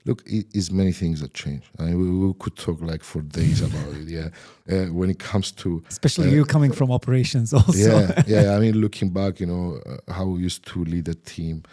Look, 0.06 0.22
it 0.26 0.48
is 0.54 0.70
many 0.70 0.92
things 0.92 1.22
that 1.22 1.34
change. 1.34 1.64
I 1.80 1.84
mean, 1.84 1.98
we, 2.00 2.28
we 2.28 2.34
could 2.38 2.58
talk 2.58 2.82
like 2.82 3.04
for 3.04 3.22
days 3.22 3.62
about 3.62 3.94
it. 3.96 4.08
Yeah, 4.10 4.30
uh, 4.70 4.88
when 4.94 5.10
it 5.10 5.20
comes 5.20 5.52
to 5.54 5.82
Especially 5.90 6.28
Uh, 6.28 6.34
you 6.34 6.46
coming 6.46 6.74
from 6.74 6.92
operations, 6.92 7.54
also. 7.54 7.78
yeah, 7.78 8.24
yeah. 8.28 8.56
I 8.56 8.60
mean, 8.60 8.76
looking 8.82 9.10
back, 9.12 9.40
you 9.40 9.46
know, 9.46 9.80
uh, 9.86 10.12
how 10.14 10.26
we 10.26 10.42
used 10.42 10.66
to 10.68 10.84
lead 10.84 11.08
a 11.08 11.16
team. 11.16 11.64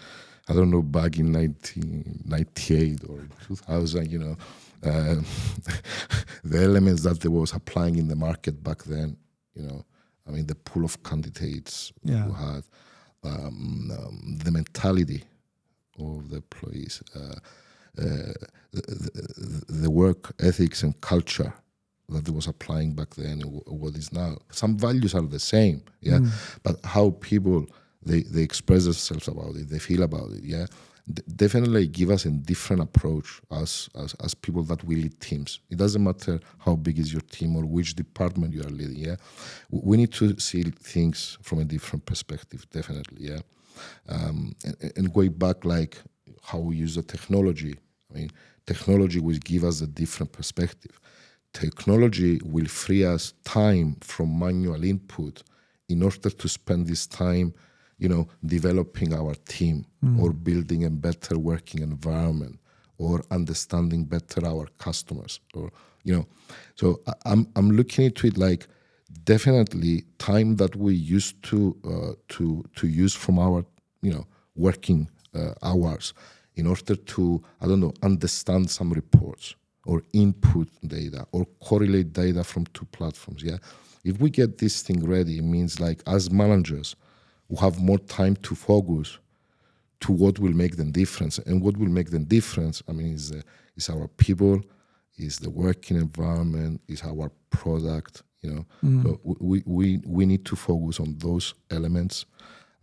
I 0.48 0.52
don't 0.52 0.70
know, 0.70 0.82
back 0.82 1.18
in 1.18 1.32
1998 1.32 3.04
or 3.08 3.18
2000, 3.46 4.10
you 4.10 4.18
know, 4.18 4.36
uh, 4.84 5.16
the 6.44 6.62
elements 6.62 7.02
that 7.02 7.20
there 7.20 7.30
was 7.30 7.52
applying 7.52 7.96
in 7.98 8.08
the 8.08 8.16
market 8.16 8.62
back 8.62 8.82
then, 8.84 9.16
you 9.54 9.62
know, 9.62 9.84
I 10.30 10.36
mean, 10.36 10.46
the 10.46 10.54
pool 10.54 10.84
of 10.84 11.02
candidates 11.02 11.92
Yeah. 12.04 12.22
who 12.24 12.32
had 12.32 12.62
um, 13.22 13.90
um, 13.98 14.38
the 14.44 14.50
mentality 14.50 15.24
of 15.98 16.30
the 16.30 16.36
employees, 16.36 17.02
uh, 17.14 17.18
uh, 17.98 18.32
the, 18.72 18.82
the, 18.82 19.64
the 19.82 19.90
work 19.90 20.32
ethics 20.38 20.82
and 20.82 20.98
culture 21.00 21.52
that 22.08 22.28
was 22.30 22.46
applying 22.46 22.94
back 22.94 23.14
then 23.16 23.42
and 23.42 23.60
what 23.66 23.94
is 23.96 24.12
now. 24.12 24.36
Some 24.50 24.78
values 24.78 25.14
are 25.14 25.22
the 25.26 25.38
same, 25.38 25.82
yeah, 26.00 26.18
Mm. 26.20 26.30
but 26.62 26.76
how 26.84 27.10
people 27.20 27.66
they, 28.02 28.22
they 28.22 28.42
express 28.42 28.84
themselves 28.84 29.28
about 29.28 29.56
it, 29.56 29.68
they 29.68 29.78
feel 29.78 30.02
about 30.02 30.30
it, 30.32 30.42
yeah. 30.44 30.66
Definitely 31.36 31.86
give 31.86 32.10
us 32.10 32.24
a 32.24 32.30
different 32.30 32.82
approach 32.82 33.40
as, 33.50 33.88
as 33.94 34.14
as 34.14 34.34
people 34.34 34.62
that 34.64 34.84
we 34.84 34.96
lead 34.96 35.20
teams. 35.20 35.60
It 35.70 35.78
doesn't 35.78 36.02
matter 36.02 36.40
how 36.58 36.76
big 36.76 36.98
is 36.98 37.12
your 37.12 37.22
team 37.22 37.56
or 37.56 37.64
which 37.64 37.94
department 37.94 38.52
you 38.54 38.60
are 38.60 38.70
leading. 38.70 38.96
Yeah, 38.96 39.16
we 39.70 39.96
need 39.96 40.12
to 40.14 40.38
see 40.38 40.62
things 40.62 41.38
from 41.42 41.60
a 41.60 41.64
different 41.64 42.06
perspective. 42.06 42.68
Definitely, 42.70 43.28
yeah. 43.28 43.40
Um, 44.08 44.54
and, 44.64 44.92
and 44.96 45.14
going 45.14 45.32
back, 45.32 45.64
like 45.64 45.98
how 46.42 46.58
we 46.58 46.76
use 46.76 46.94
the 46.94 47.02
technology. 47.02 47.74
I 48.10 48.18
mean, 48.18 48.30
technology 48.66 49.20
will 49.20 49.38
give 49.38 49.64
us 49.64 49.80
a 49.80 49.86
different 49.86 50.32
perspective. 50.32 51.00
Technology 51.52 52.40
will 52.44 52.66
free 52.66 53.04
us 53.04 53.34
time 53.44 53.96
from 54.00 54.38
manual 54.38 54.84
input 54.84 55.42
in 55.88 56.02
order 56.02 56.30
to 56.30 56.48
spend 56.48 56.86
this 56.86 57.06
time, 57.06 57.52
you 58.00 58.08
know, 58.08 58.26
developing 58.44 59.10
our 59.14 59.34
team 59.46 59.84
or 60.20 60.32
building 60.32 60.84
a 60.84 60.90
better 60.90 61.38
working 61.38 61.82
environment 61.82 62.58
or 62.98 63.22
understanding 63.30 64.04
better 64.04 64.46
our 64.52 64.66
customers 64.78 65.40
or 65.54 65.70
you 66.04 66.14
know. 66.16 66.26
So 66.80 66.86
i'm 67.26 67.46
i'm 67.56 67.70
looking 67.78 68.06
into 68.06 68.26
it 68.26 68.36
like 68.38 68.66
definitely 69.24 70.04
time 70.18 70.56
that 70.56 70.76
we 70.76 70.94
used 70.94 71.42
to 71.50 71.76
uh, 71.84 72.12
to 72.34 72.64
to 72.76 72.86
use 73.04 73.14
from 73.14 73.38
our 73.38 73.64
you 74.02 74.12
know 74.12 74.26
working 74.54 75.08
uh, 75.34 75.54
hours 75.62 76.14
in 76.56 76.66
order 76.66 76.96
to 76.96 77.42
i 77.60 77.66
don't 77.66 77.80
know 77.80 77.94
understand 78.02 78.70
some 78.70 78.90
reports 78.92 79.54
or 79.86 80.02
input 80.12 80.68
data 80.86 81.26
or 81.32 81.44
correlate 81.68 82.12
data 82.12 82.42
from 82.44 82.64
two 82.66 82.86
platforms 82.86 83.42
yeah? 83.42 83.58
If 84.02 84.18
we 84.18 84.30
get 84.30 84.58
this 84.58 84.82
thing 84.82 85.00
ready 85.04 85.38
it 85.38 85.44
means 85.44 85.80
like 85.80 86.02
as 86.06 86.30
managers 86.30 86.96
we 87.50 87.56
have 87.58 87.78
more 87.80 87.98
time 87.98 88.36
to 88.36 88.54
focus 88.54 89.18
to 90.00 90.12
what 90.12 90.38
will 90.38 90.54
make 90.54 90.76
them 90.76 90.90
difference. 90.92 91.38
And 91.38 91.60
what 91.62 91.76
will 91.76 91.92
make 91.98 92.10
them 92.10 92.24
difference 92.24 92.82
i 92.88 92.92
mean 92.92 93.12
is 93.14 93.32
uh, 93.32 93.42
is 93.76 93.90
our 93.90 94.08
people 94.24 94.56
is 95.18 95.38
the 95.38 95.50
working 95.50 95.96
environment 95.98 96.80
is 96.88 97.02
our 97.02 97.30
product 97.50 98.22
you 98.42 98.50
know. 98.54 98.64
So 99.02 99.20
we, 99.24 99.62
we 99.66 99.86
we 100.06 100.24
need 100.26 100.44
to 100.46 100.56
focus 100.56 100.98
on 101.00 101.16
those 101.18 101.54
elements. 101.70 102.24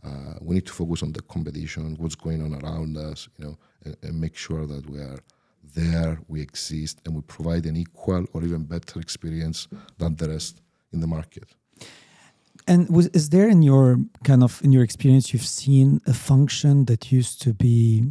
Uh, 0.04 0.36
we 0.42 0.56
need 0.56 0.68
to 0.68 0.74
focus 0.74 1.02
on 1.02 1.12
the 1.12 1.22
competition 1.24 1.96
what's 1.98 2.16
going 2.16 2.42
on 2.46 2.54
around 2.62 2.96
us 2.98 3.28
you 3.38 3.46
know 3.46 3.58
and, 3.84 3.98
and 4.04 4.22
make 4.22 4.36
sure 4.38 4.66
that 4.68 4.88
we 4.90 5.00
are 5.00 5.20
there 5.74 6.20
we 6.28 6.40
exist 6.40 7.02
and 7.04 7.16
we 7.16 7.22
provide 7.22 7.66
an 7.66 7.76
equal 7.76 8.24
or 8.34 8.44
even 8.44 8.64
better 8.64 9.00
experience 9.00 9.68
than 9.98 10.16
the 10.16 10.30
rest 10.30 10.62
in 10.94 11.00
the 11.02 11.08
market 11.08 11.50
And 12.68 12.90
was 12.90 13.08
is 13.08 13.30
there 13.30 13.50
in 13.50 13.62
your 13.64 13.98
kind 14.24 14.44
of 14.44 14.62
in 14.64 14.72
your 14.72 14.84
experience 14.84 15.34
you've 15.34 15.52
seen 15.64 16.02
a 16.06 16.14
function 16.14 16.86
that 16.86 17.12
used 17.12 17.42
to 17.44 17.54
be 17.54 18.04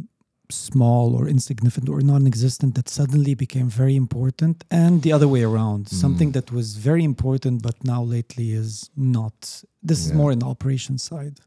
small 0.49 1.13
or 1.13 1.27
insignificant 1.27 1.89
or 1.89 1.99
non-existent 2.01 2.73
that 2.75 2.89
suddenly 2.89 3.35
became 3.35 3.69
very 3.69 3.95
important? 3.95 4.63
And 4.71 5.01
the 5.03 5.11
other 5.11 5.27
way 5.27 5.43
around 5.43 5.89
hmm. 5.89 5.95
something 5.95 6.31
that 6.31 6.51
was 6.51 6.75
very 6.77 7.03
important 7.03 7.61
but 7.61 7.75
now 7.83 8.01
lately 8.03 8.51
is 8.51 8.89
not. 8.95 9.63
This 9.83 9.99
is 10.05 10.13
more 10.13 10.31
in 10.31 10.39
the 10.39 10.47
operation 10.47 10.97
side. 10.97 11.39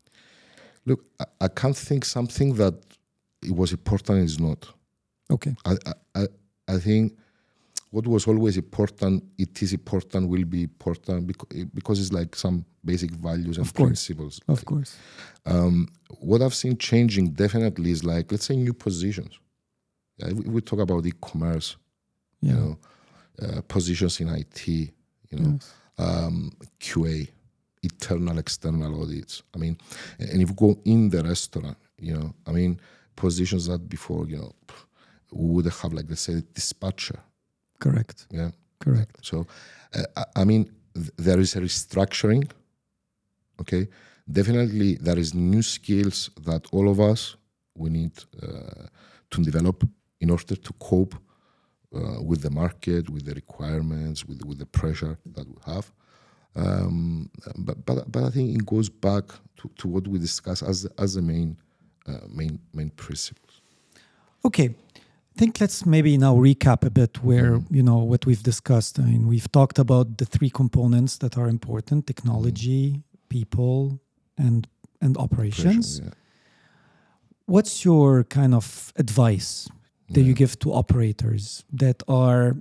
Look 0.87 1.05
I, 1.19 1.25
I 1.47 1.49
can't 1.49 1.77
think 1.77 2.05
something 2.05 2.55
that 2.55 2.75
it 3.43 3.55
was 3.55 3.73
important 3.73 4.19
is 4.25 4.39
not. 4.39 4.69
Okay. 5.31 5.55
I, 5.65 5.73
I, 5.87 5.93
I 6.21 6.27
I 6.75 6.79
think 6.79 7.17
what 7.91 8.07
was 8.07 8.27
always 8.29 8.57
important, 8.57 9.25
it 9.37 9.63
is 9.63 9.73
important, 9.73 10.29
will 10.29 10.45
be 10.45 10.63
important 10.63 11.27
because, 11.27 11.65
because 11.75 12.01
it's 12.01 12.13
like 12.13 12.37
some 12.37 12.65
basic 12.85 13.11
values 13.11 13.59
and 13.59 13.67
Of 13.67 13.75
principles. 13.75 14.41
of 14.49 14.65
course 14.65 14.97
Um, 15.45 15.89
what 16.21 16.41
I've 16.43 16.55
seen 16.55 16.77
changing 16.79 17.31
definitely 17.35 17.91
is 17.91 18.05
like, 18.05 18.31
let's 18.31 18.47
say, 18.47 18.57
new 18.57 18.73
positions. 18.75 19.39
Yeah, 20.19 20.33
we, 20.33 20.43
we 20.55 20.61
talk 20.61 20.79
about 20.81 21.05
e-commerce, 21.07 21.77
Yeah. 22.41 22.53
you 22.53 22.57
know, 22.61 22.79
uh, 23.43 23.61
positions 23.63 24.21
in 24.21 24.29
IT, 24.29 24.69
you 24.69 25.39
know, 25.39 25.53
Yes. 25.53 25.73
um, 25.99 26.53
QA, 26.79 27.29
internal, 27.83 28.39
external 28.39 29.03
audits. 29.03 29.43
I 29.55 29.59
mean, 29.59 29.77
and 30.19 30.43
if 30.43 30.49
you 30.51 30.55
go 30.55 30.79
in 30.85 31.09
the 31.11 31.23
restaurant, 31.25 31.77
you 31.99 32.15
know, 32.15 32.35
I 32.47 32.53
mean, 32.53 32.79
positions 33.17 33.67
that 33.67 33.89
before, 33.89 34.29
you 34.29 34.37
know, 34.37 34.53
we 35.33 35.47
would 35.55 35.67
have 35.67 35.93
like 35.93 36.07
let's 36.09 36.23
say 36.23 36.43
dispatcher, 36.55 37.19
Correct. 37.81 38.27
yeah. 38.31 38.51
Correct. 38.79 39.19
So, 39.23 39.47
uh, 39.95 40.25
I- 40.37 40.45
mean, 40.45 40.65
th- 40.95 41.11
there 41.17 41.41
is 41.41 41.57
a 41.57 41.61
restructuring. 41.61 42.51
Okay, 43.61 43.89
definitely 44.27 44.95
there 45.07 45.19
is 45.19 45.35
new 45.35 45.63
skills 45.63 46.31
that 46.49 46.63
all 46.73 46.89
of 46.89 46.99
us 46.99 47.37
we 47.75 47.91
need 47.91 48.13
uh, 48.43 48.87
to 49.31 49.43
develop 49.43 49.85
in 50.21 50.31
order 50.31 50.57
to 50.57 50.73
cope 50.79 51.15
uh, 51.95 52.23
with 52.23 52.41
the 52.43 52.51
market, 52.51 53.11
with 53.11 53.25
the 53.27 53.35
requirements, 53.35 54.25
with 54.29 54.41
with 54.49 54.59
the 54.59 54.67
pressure 54.81 55.19
that 55.35 55.47
we 55.47 55.57
have. 55.73 55.87
Um, 56.57 57.31
but 57.59 57.77
but 57.87 58.11
but 58.13 58.23
I 58.25 58.31
think 58.31 58.57
it 58.59 58.65
goes 58.67 58.89
back 58.89 59.25
to, 59.59 59.71
to 59.79 59.89
what 59.89 60.07
we 60.09 60.19
discussed 60.19 60.63
as 60.63 60.83
the, 60.85 60.91
as 60.99 61.15
the 61.15 61.23
main 61.23 61.57
uh, 62.09 62.27
main 62.29 62.59
main 62.73 62.91
principles. 62.91 63.61
Okay. 64.45 64.75
I 65.41 65.43
think 65.43 65.59
let's 65.59 65.87
maybe 65.87 66.19
now 66.19 66.37
recap 66.37 66.85
a 66.85 66.91
bit 66.91 67.25
where, 67.25 67.53
Mm-hmm. 67.53 67.75
you 67.75 67.83
know, 67.83 67.97
what 68.13 68.27
we've 68.27 68.43
discussed. 68.43 68.99
I 68.99 69.05
mean, 69.05 69.27
we've 69.27 69.51
talked 69.51 69.79
about 69.79 70.19
the 70.19 70.27
three 70.27 70.51
components 70.51 71.17
that 71.23 71.39
are 71.39 71.49
important 71.49 72.07
technology, 72.07 73.01
people, 73.31 73.99
and 74.37 74.69
and 75.01 75.17
operations. 75.17 76.01
Pressure, 76.01 76.15
What's 77.47 77.85
your 77.87 78.25
kind 78.25 78.53
of 78.55 78.93
advice 78.97 79.67
that 80.11 80.21
you 80.29 80.35
give 80.35 80.59
to 80.59 80.73
operators 80.75 81.65
that 81.73 82.03
are 82.07 82.57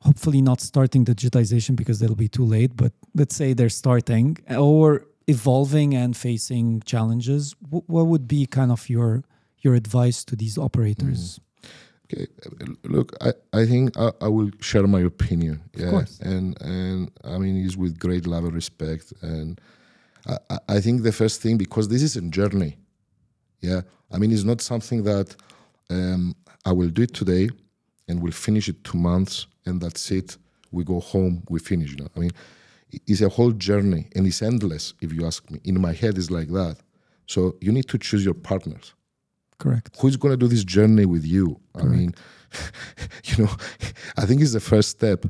hopefully 0.00 0.42
not 0.42 0.60
starting 0.60 1.04
digitization 1.04 1.76
because 1.76 2.00
they'll 2.00 2.16
be 2.16 2.32
too 2.38 2.44
late, 2.56 2.72
but 2.76 2.92
let's 3.14 3.36
say 3.36 3.54
they're 3.54 3.76
starting 3.84 4.38
or 4.58 5.06
evolving 5.28 5.94
and 5.94 6.16
facing 6.16 6.82
challenges? 6.84 7.54
Wh- 7.70 7.88
What 7.88 8.06
would 8.10 8.26
be 8.26 8.46
kind 8.46 8.72
of 8.72 8.88
your 8.88 9.22
your 9.64 9.74
advice 9.76 10.24
to 10.24 10.34
these 10.36 10.58
operators? 10.58 11.38
Okay, 12.12 12.26
look, 12.84 13.12
I, 13.20 13.32
I 13.52 13.66
think 13.66 13.96
I, 13.96 14.10
I 14.20 14.28
will 14.28 14.50
share 14.60 14.86
my 14.86 15.00
opinion. 15.00 15.62
Yeah, 15.74 15.90
course. 15.90 16.20
and 16.20 16.60
and 16.60 17.10
I 17.24 17.38
mean 17.38 17.64
it's 17.64 17.76
with 17.76 17.98
great 17.98 18.26
love 18.26 18.44
and 18.44 18.54
respect. 18.54 19.12
And 19.22 19.60
I, 20.26 20.36
I- 20.50 20.58
I 20.76 20.80
think 20.80 21.02
the 21.02 21.12
first 21.12 21.40
thing 21.40 21.56
because 21.56 21.88
this 21.88 22.02
is 22.02 22.16
a 22.16 22.20
journey. 22.22 22.76
Yeah, 23.60 23.80
I 24.12 24.18
mean 24.18 24.32
it's 24.32 24.44
not 24.44 24.60
something 24.60 25.02
that 25.04 25.34
um, 25.90 26.34
I 26.66 26.72
will 26.72 26.90
do 26.90 27.02
it 27.02 27.14
today 27.14 27.48
and 28.08 28.20
we'll 28.22 28.32
finish 28.32 28.68
it 28.68 28.84
two 28.84 28.98
months 28.98 29.46
and 29.66 29.80
that's 29.80 30.10
it. 30.10 30.36
We 30.72 30.84
go 30.84 31.00
home, 31.00 31.42
we 31.48 31.58
finish. 31.58 31.90
You 31.92 31.96
know, 31.98 32.08
I 32.16 32.20
mean, 32.20 32.32
it's 33.06 33.22
a 33.22 33.28
whole 33.28 33.52
journey 33.52 34.08
and 34.14 34.26
it's 34.26 34.42
endless. 34.42 34.92
If 35.00 35.12
you 35.12 35.26
ask 35.26 35.50
me, 35.50 35.60
in 35.64 35.80
my 35.80 35.92
head 35.92 36.18
it's 36.18 36.30
like 36.30 36.48
that. 36.48 36.76
So 37.26 37.56
you 37.62 37.72
need 37.72 37.88
to 37.88 37.98
choose 37.98 38.24
your 38.24 38.34
partners 38.34 38.92
Correct. 39.58 39.96
who's 40.00 40.16
going 40.16 40.32
to 40.32 40.36
do 40.36 40.48
this 40.48 40.64
journey 40.64 41.06
with 41.06 41.24
you? 41.24 41.58
I 41.74 41.84
mean 41.84 42.14
you 43.24 43.44
know 43.44 43.50
i 44.16 44.24
think 44.26 44.40
it's 44.42 44.52
the 44.52 44.60
first 44.60 44.90
step. 44.90 45.24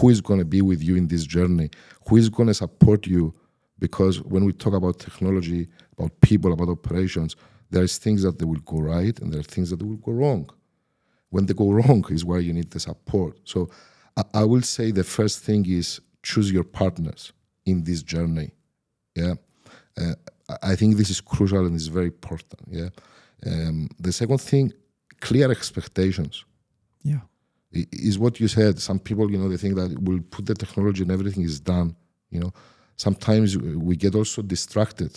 Who 0.00 0.08
is 0.08 0.20
going 0.20 0.38
to 0.38 0.44
be 0.44 0.62
with 0.62 0.80
you 0.84 0.94
in 0.96 1.08
this 1.08 1.24
journey? 1.26 1.68
Who 2.08 2.16
is 2.16 2.28
going 2.28 2.46
to 2.46 2.54
support 2.54 3.08
you? 3.08 3.34
Because 3.80 4.22
when 4.22 4.44
we 4.44 4.52
talk 4.52 4.72
about 4.74 5.00
technology 5.00 5.68
about 5.98 6.12
people 6.20 6.52
about 6.52 6.68
operations 6.68 7.34
there's 7.70 7.98
things 7.98 8.22
that 8.22 8.38
they 8.38 8.44
will 8.44 8.60
go 8.64 8.78
right 8.78 9.16
and 9.20 9.32
there 9.32 9.40
are 9.40 9.44
things 9.44 9.70
that 9.70 9.82
will 9.82 9.96
go 9.96 10.12
wrong. 10.12 10.48
When 11.30 11.46
they 11.46 11.54
go 11.54 11.70
wrong 11.70 12.04
is 12.10 12.24
where 12.24 12.40
you 12.40 12.52
need 12.52 12.70
the 12.70 12.80
support. 12.80 13.38
So 13.44 13.68
i, 14.16 14.22
I 14.34 14.44
will 14.44 14.62
say 14.62 14.90
the 14.90 15.04
first 15.04 15.36
thing 15.46 15.64
is 15.66 16.00
choose 16.22 16.52
your 16.52 16.64
partners 16.64 17.32
in 17.66 17.84
this 17.84 18.02
journey. 18.02 18.50
Yeah? 19.16 19.34
Uh, 20.00 20.14
I- 20.48 20.58
i 20.72 20.76
think 20.76 20.96
this 20.96 21.10
is 21.10 21.20
crucial 21.20 21.64
and 21.66 21.74
is 21.76 21.88
very 21.88 22.06
important. 22.16 22.60
Yeah 22.80 22.90
um, 23.46 23.88
the 23.98 24.12
second 24.12 24.40
thing, 24.40 24.72
clear 25.20 25.50
expectations 25.50 26.44
Yeah. 27.02 27.20
is 27.72 28.18
what 28.18 28.40
you 28.40 28.48
said. 28.48 28.78
Some 28.80 28.98
people, 28.98 29.30
you 29.30 29.38
know, 29.38 29.48
they 29.48 29.56
think 29.56 29.76
that 29.76 29.96
we'll 30.00 30.20
put 30.30 30.46
the 30.46 30.54
technology 30.54 31.02
and 31.02 31.10
everything 31.12 31.44
is 31.44 31.60
done. 31.60 31.94
You 32.30 32.40
know, 32.40 32.52
sometimes 32.96 33.56
we 33.56 33.96
get 33.96 34.14
also 34.14 34.42
distracted 34.42 35.12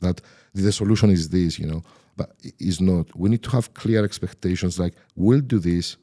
that 0.00 0.20
the 0.52 0.72
solution 0.72 1.10
is 1.10 1.28
this, 1.28 1.58
you 1.58 1.66
know, 1.66 1.82
but 2.16 2.32
it 2.42 2.54
is 2.58 2.80
not. 2.80 3.14
We 3.16 3.28
need 3.30 3.42
to 3.44 3.50
have 3.50 3.72
clear 3.74 4.04
expectations 4.04 4.78
like 4.78 4.94
we'll 5.16 5.40
do 5.40 5.58
this, 5.58 5.96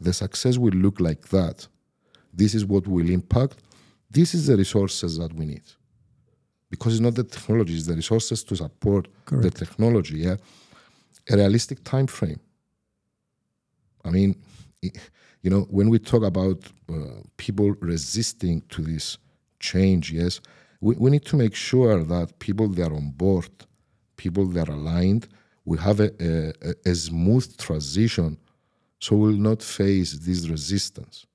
the 0.00 0.12
success 0.12 0.58
will 0.58 0.74
look 0.74 1.00
like 1.00 1.28
that. 1.28 1.66
This 2.32 2.54
is 2.54 2.64
what 2.66 2.86
will 2.86 3.08
impact. 3.08 3.56
This 4.10 4.34
is 4.34 4.46
the 4.48 4.56
resources 4.56 5.16
that 5.18 5.32
we 5.32 5.46
need. 5.46 5.62
Because 6.68 6.94
it's 6.94 7.00
not 7.00 7.14
the 7.14 7.22
technology, 7.24 7.74
it's 7.76 7.86
the 7.86 7.94
resources 7.94 8.42
to 8.44 8.56
support 8.56 9.06
the 9.42 9.50
technology. 9.50 10.18
Yeah 10.18 10.36
a 11.30 11.36
realistic 11.36 11.82
time 11.84 12.06
frame. 12.06 12.40
I 14.04 14.10
mean, 14.10 14.36
you 14.82 15.50
know, 15.50 15.62
when 15.70 15.88
we 15.88 15.98
talk 15.98 16.22
about 16.22 16.64
uh, 16.90 16.94
people 17.36 17.72
resisting 17.80 18.62
to 18.70 18.82
this 18.82 19.18
change, 19.60 20.12
yes, 20.12 20.40
we, 20.80 20.94
we 20.96 21.10
need 21.10 21.24
to 21.26 21.36
make 21.36 21.54
sure 21.54 22.02
that 22.04 22.38
people 22.38 22.68
that 22.68 22.90
are 22.90 22.94
on 22.94 23.10
board, 23.10 23.48
people 24.16 24.46
that 24.48 24.68
are 24.68 24.72
aligned, 24.74 25.28
we 25.64 25.78
have 25.78 26.00
a, 26.00 26.10
a, 26.20 26.74
a- 26.84 26.94
smooth 26.94 27.56
transition, 27.56 28.36
so 29.00 29.16
we'll 29.16 29.32
not 29.32 29.62
face 29.62 30.12
this 30.14 30.48
resistance. 30.48 31.26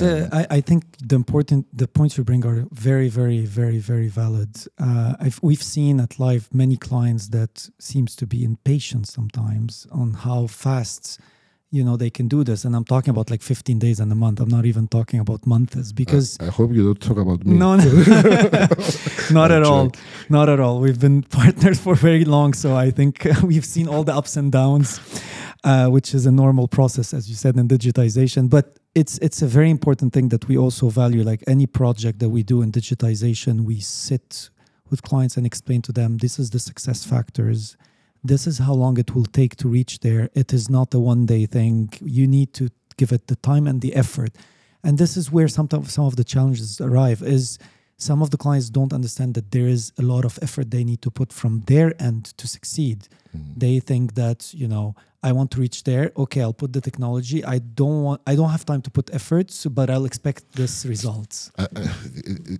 A- 0.00 0.28
I, 0.32 0.46
I 0.56 0.60
think 0.60 0.84
the 0.98 1.16
important 1.16 1.66
the 1.76 1.86
points 1.86 2.16
you 2.16 2.24
bring 2.24 2.46
are 2.46 2.64
very 2.72 3.08
very 3.08 3.44
very 3.44 3.78
very 3.78 4.08
valid. 4.08 4.56
Uh, 4.78 5.14
I've, 5.20 5.38
we've 5.42 5.62
seen 5.62 6.00
at 6.00 6.18
Lyve 6.18 6.48
many 6.52 6.76
clients 6.76 7.28
that 7.28 7.68
seems 7.78 8.16
to 8.16 8.26
be 8.26 8.44
impatient 8.44 9.06
sometimes 9.08 9.86
on 9.90 10.14
how 10.14 10.46
fast 10.46 11.20
you 11.74 11.82
know 11.82 11.96
they 11.96 12.10
can 12.10 12.28
do 12.28 12.44
this, 12.44 12.64
and 12.66 12.76
I'm 12.76 12.84
talking 12.84 13.10
about 13.10 13.30
like 13.30 13.40
15 13.42 13.78
days 13.78 13.98
and 13.98 14.12
a 14.12 14.14
month. 14.14 14.40
I'm 14.40 14.48
not 14.50 14.66
even 14.66 14.88
talking 14.88 15.20
about 15.20 15.46
months 15.46 15.90
because 15.92 16.36
I 16.40 16.50
hope 16.50 16.70
you 16.72 16.84
don't 16.84 17.00
talk 17.00 17.16
about 17.16 17.44
me. 17.46 17.56
no, 17.56 17.76
no. 17.76 17.84
not 19.30 19.50
I'm 19.50 19.56
at 19.58 19.62
all. 19.64 19.90
Not 20.28 20.48
at 20.48 20.60
all. 20.60 20.80
We've 20.80 21.00
been 21.00 21.22
partners 21.30 21.80
for 21.80 21.94
very 21.94 22.24
long, 22.26 22.52
so 22.54 22.76
I 22.76 22.90
think 22.90 23.26
we've 23.42 23.64
seen 23.64 23.88
all 23.88 24.04
the 24.04 24.14
ups 24.14 24.36
and 24.36 24.52
downs, 24.52 25.00
uh, 25.64 25.86
which 25.86 26.14
is 26.14 26.26
a 26.26 26.32
normal 26.32 26.68
process, 26.68 27.14
as 27.14 27.28
you 27.28 27.36
said, 27.36 27.56
in 27.56 27.68
digitization. 27.68 28.48
But 28.50 28.78
it's 28.94 29.18
it's 29.18 29.42
a 29.42 29.46
very 29.46 29.70
important 29.70 30.12
thing 30.12 30.28
that 30.28 30.48
we 30.48 30.56
also 30.56 30.88
value. 30.88 31.22
Like 31.22 31.42
any 31.46 31.66
project 31.66 32.18
that 32.18 32.30
we 32.30 32.42
do 32.42 32.62
in 32.62 32.72
digitization, 32.72 33.62
we 33.62 33.80
sit 33.80 34.50
with 34.90 35.02
clients 35.02 35.36
and 35.36 35.46
explain 35.46 35.82
to 35.82 35.92
them 35.92 36.18
this 36.18 36.38
is 36.38 36.50
the 36.50 36.58
success 36.58 37.04
factors. 37.04 37.76
This 38.22 38.46
is 38.46 38.58
how 38.58 38.74
long 38.74 38.98
it 38.98 39.14
will 39.14 39.24
take 39.24 39.56
to 39.56 39.68
reach 39.68 40.00
there. 40.00 40.30
It 40.34 40.52
is 40.52 40.68
not 40.68 40.94
a 40.94 40.98
one 40.98 41.26
day 41.26 41.46
thing. 41.46 41.92
You 42.00 42.26
need 42.26 42.52
to 42.54 42.68
give 42.96 43.10
it 43.10 43.26
the 43.26 43.36
time 43.36 43.66
and 43.66 43.80
the 43.80 43.94
effort. 43.94 44.32
And 44.84 44.98
this 44.98 45.16
is 45.16 45.32
where 45.32 45.48
sometimes 45.48 45.92
some 45.92 46.04
of 46.04 46.16
the 46.16 46.24
challenges 46.24 46.80
arrive 46.80 47.22
is 47.22 47.58
some 47.96 48.22
of 48.22 48.30
the 48.30 48.36
clients 48.36 48.68
don't 48.70 48.92
understand 48.92 49.34
that 49.34 49.50
there 49.50 49.68
is 49.68 49.92
a 49.98 50.02
lot 50.02 50.24
of 50.24 50.38
effort 50.42 50.70
they 50.70 50.84
need 50.84 51.02
to 51.02 51.10
put 51.10 51.32
from 51.32 51.60
their 51.66 51.94
end 52.02 52.24
to 52.36 52.46
succeed. 52.48 53.08
They 53.56 53.80
think 53.80 54.14
that, 54.14 54.52
you 54.52 54.68
know, 54.68 54.94
I 55.22 55.32
want 55.32 55.50
to 55.52 55.60
reach 55.60 55.84
there. 55.84 56.10
Okay, 56.16 56.40
I'll 56.42 56.52
put 56.52 56.72
the 56.72 56.80
technology. 56.80 57.44
I 57.44 57.58
don't 57.60 58.02
want 58.02 58.20
I 58.26 58.34
don't 58.34 58.50
have 58.50 58.66
time 58.66 58.82
to 58.82 58.90
put 58.90 59.14
efforts, 59.14 59.66
but 59.66 59.88
I'll 59.88 60.04
expect 60.04 60.52
this 60.52 60.84
results. 60.84 61.52
uh, 61.58 61.68
uh, 61.76 61.86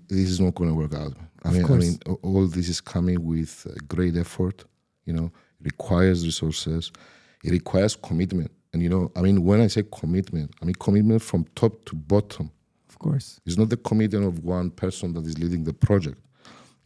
this 0.08 0.30
is 0.30 0.40
not 0.40 0.54
going 0.54 0.70
to 0.70 0.76
work 0.76 0.94
out. 0.94 1.14
I 1.44 1.48
Of 1.48 1.54
mean, 1.54 1.64
I 1.64 1.76
mean, 1.76 1.98
all 2.22 2.46
this 2.46 2.68
is 2.68 2.80
coming 2.80 3.22
with 3.24 3.66
uh, 3.68 3.74
great 3.88 4.16
effort. 4.16 4.64
You 5.04 5.12
know, 5.12 5.32
it 5.60 5.64
requires 5.72 6.24
resources. 6.24 6.92
It 7.42 7.50
requires 7.50 7.96
commitment. 7.96 8.52
And 8.72 8.80
you 8.80 8.88
know, 8.88 9.10
I 9.16 9.20
mean, 9.22 9.42
when 9.42 9.60
I 9.60 9.66
say 9.66 9.82
commitment, 10.00 10.54
I 10.62 10.64
mean 10.64 10.76
commitment 10.76 11.20
from 11.22 11.44
top 11.56 11.84
to 11.86 11.96
bottom. 11.96 12.50
Course. 13.02 13.40
It's 13.46 13.58
not 13.58 13.68
the 13.68 13.76
commitment 13.76 14.24
of 14.26 14.44
one 14.44 14.70
person 14.70 15.12
that 15.14 15.26
is 15.26 15.38
leading 15.38 15.64
the 15.64 15.72
project. 15.74 16.18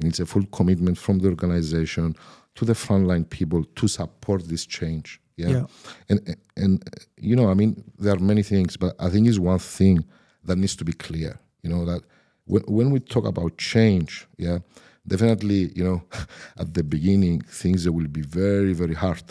And 0.00 0.08
It's 0.10 0.20
a 0.20 0.26
full 0.26 0.44
commitment 0.46 0.98
from 0.98 1.18
the 1.20 1.28
organization 1.28 2.14
to 2.56 2.64
the 2.64 2.72
frontline 2.74 3.28
people 3.28 3.64
to 3.64 3.88
support 3.88 4.48
this 4.48 4.66
change. 4.66 5.20
Yeah. 5.36 5.48
Yeah. 5.50 5.66
And 6.08 6.36
and 6.56 6.82
you 7.18 7.36
know, 7.36 7.50
I 7.50 7.54
mean, 7.54 7.84
there 7.98 8.14
are 8.14 8.18
many 8.18 8.42
things, 8.42 8.76
but 8.76 8.94
I 8.98 9.10
think 9.10 9.28
it's 9.28 9.38
one 9.38 9.58
thing 9.58 10.04
that 10.44 10.56
needs 10.56 10.76
to 10.76 10.84
be 10.84 10.92
clear. 10.94 11.38
You 11.62 11.70
know 11.70 11.84
that 11.84 12.02
when 12.46 12.62
when 12.66 12.90
we 12.90 13.00
talk 13.00 13.26
about 13.26 13.58
change, 13.58 14.26
yeah, 14.38 14.58
definitely, 15.06 15.72
you 15.74 15.84
know, 15.84 16.02
at 16.58 16.72
the 16.72 16.82
beginning 16.82 17.42
things 17.42 17.84
that 17.84 17.92
will 17.92 18.08
be 18.08 18.22
very 18.22 18.72
very 18.72 18.94
hard, 18.94 19.24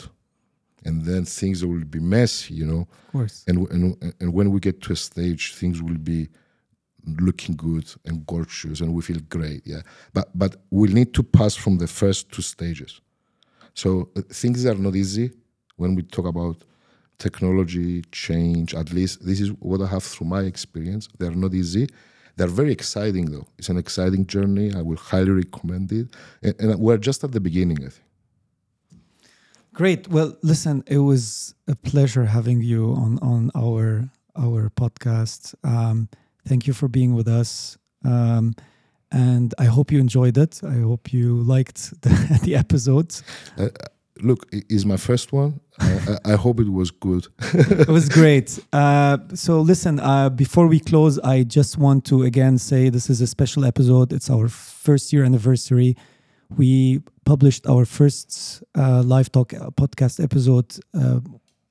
and 0.84 1.02
then 1.04 1.24
things 1.24 1.64
will 1.64 1.84
be 1.84 1.98
messy. 2.00 2.54
You 2.54 2.66
know, 2.66 2.80
Of 3.06 3.12
course. 3.12 3.44
and 3.48 3.56
and 3.72 4.14
and 4.20 4.32
when 4.32 4.50
we 4.52 4.60
get 4.60 4.80
to 4.82 4.92
a 4.92 4.96
stage, 4.96 5.54
things 5.54 5.82
will 5.82 5.98
be 5.98 6.28
looking 7.06 7.56
good 7.56 7.92
and 8.04 8.26
gorgeous, 8.26 8.80
and 8.80 8.92
we 8.92 9.02
feel 9.02 9.20
great. 9.28 9.62
Yeah, 9.64 9.82
but 10.12 10.28
but 10.34 10.56
we'll 10.70 10.92
need 10.92 11.14
to 11.14 11.22
pass 11.22 11.54
from 11.54 11.78
the 11.78 11.86
first 11.86 12.30
two 12.32 12.42
stages. 12.42 13.00
So 13.74 14.08
uh, 14.16 14.22
things 14.30 14.64
are 14.66 14.74
not 14.74 14.96
easy 14.96 15.30
when 15.76 15.94
we 15.94 16.02
talk 16.02 16.26
about 16.26 16.64
technology, 17.18 18.02
change. 18.12 18.74
At 18.74 18.92
least 18.92 19.24
this 19.24 19.40
is 19.40 19.50
what 19.60 19.80
I 19.80 19.86
have 19.86 20.02
through 20.02 20.26
my 20.26 20.42
experience. 20.42 21.08
They 21.18 21.26
are 21.26 21.34
not 21.34 21.54
easy. 21.54 21.88
They're 22.36 22.46
very 22.46 22.72
exciting, 22.72 23.26
though. 23.30 23.46
It's 23.58 23.70
an 23.70 23.78
exciting 23.78 24.26
journey. 24.26 24.72
I 24.74 24.82
will 24.82 24.96
highly 24.96 25.30
recommend 25.30 25.90
it. 25.92 26.08
And, 26.42 26.54
and 26.60 26.78
we're 26.78 26.98
just 26.98 27.24
at 27.24 27.32
the 27.32 27.40
beginning, 27.40 27.78
I 27.78 27.88
think. 27.88 28.02
Great. 29.72 30.08
Well, 30.08 30.36
listen, 30.42 30.84
it 30.86 30.98
was 30.98 31.54
a 31.68 31.76
pleasure 31.76 32.24
having 32.24 32.62
you 32.62 32.92
on 32.92 33.18
on 33.20 33.50
our 33.54 34.08
our 34.34 34.70
podcast. 34.70 35.54
Um, 35.64 36.08
thank 36.46 36.66
you 36.66 36.72
for 36.72 36.88
being 36.88 37.14
with 37.14 37.28
us. 37.28 37.78
Um, 38.04 38.54
and 39.12 39.54
I 39.58 39.64
hope 39.64 39.92
you 39.92 40.00
enjoyed 40.00 40.36
it. 40.36 40.60
I 40.64 40.80
hope 40.80 41.12
you 41.12 41.36
liked 41.42 42.00
the, 42.02 42.40
the 42.42 42.56
episode. 42.56 43.14
Uh, 43.56 43.68
look, 44.22 44.46
it's 44.52 44.84
my 44.84 44.96
first 44.96 45.32
one. 45.32 45.60
I, 45.78 46.18
I, 46.24 46.32
hope 46.32 46.60
it 46.60 46.70
was 46.70 46.90
good. 46.90 47.26
it 47.52 47.88
was 47.88 48.08
great. 48.20 48.58
Uh, 48.72 49.18
so, 49.34 49.60
listen, 49.60 50.00
uh, 50.00 50.30
before 50.30 50.66
we 50.66 50.80
close, 50.80 51.18
I 51.18 51.42
just 51.42 51.76
want 51.76 52.04
to 52.06 52.22
again 52.22 52.58
say 52.58 52.88
this 52.88 53.10
is 53.10 53.20
a 53.20 53.26
special 53.26 53.64
episode. 53.64 54.12
It's 54.12 54.30
our 54.30 54.48
first 54.48 55.12
year 55.12 55.24
anniversary. 55.24 55.96
We 56.56 57.02
published 57.24 57.66
our 57.66 57.84
first 57.84 58.62
uh, 58.74 59.02
Lyve 59.02 59.30
talk 59.30 59.52
uh, 59.52 59.70
podcast 59.70 60.22
episode 60.22 60.78
uh, 60.94 61.20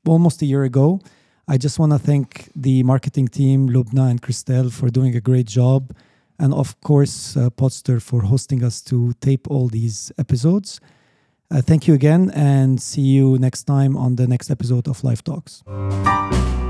almost 0.05 0.41
a 0.41 0.45
year 0.45 0.63
ago. 0.63 0.99
I 1.47 1.57
just 1.57 1.77
want 1.77 1.91
to 1.91 1.99
thank 1.99 2.49
the 2.55 2.81
marketing 2.83 3.27
team, 3.27 3.69
Lubna 3.69 4.09
and 4.09 4.21
Christelle, 4.21 4.71
for 4.71 4.89
doing 4.89 5.15
a 5.15 5.21
great 5.21 5.45
job. 5.45 5.95
And 6.39 6.53
of 6.53 6.79
course, 6.81 7.37
uh, 7.37 7.49
Podster 7.51 8.01
for 8.01 8.23
hosting 8.23 8.63
us 8.63 8.81
to 8.83 9.13
tape 9.21 9.49
all 9.49 9.67
these 9.67 10.11
episodes. 10.17 10.79
Uh, 11.51 11.61
thank 11.61 11.87
you 11.87 11.93
again 11.93 12.31
and 12.31 12.81
see 12.81 13.01
you 13.01 13.37
next 13.37 13.63
time 13.63 13.95
on 13.95 14.15
the 14.15 14.27
next 14.27 14.49
episode 14.49 14.87
of 14.87 15.01
Lyve 15.03 15.21
Talks. 15.21 16.64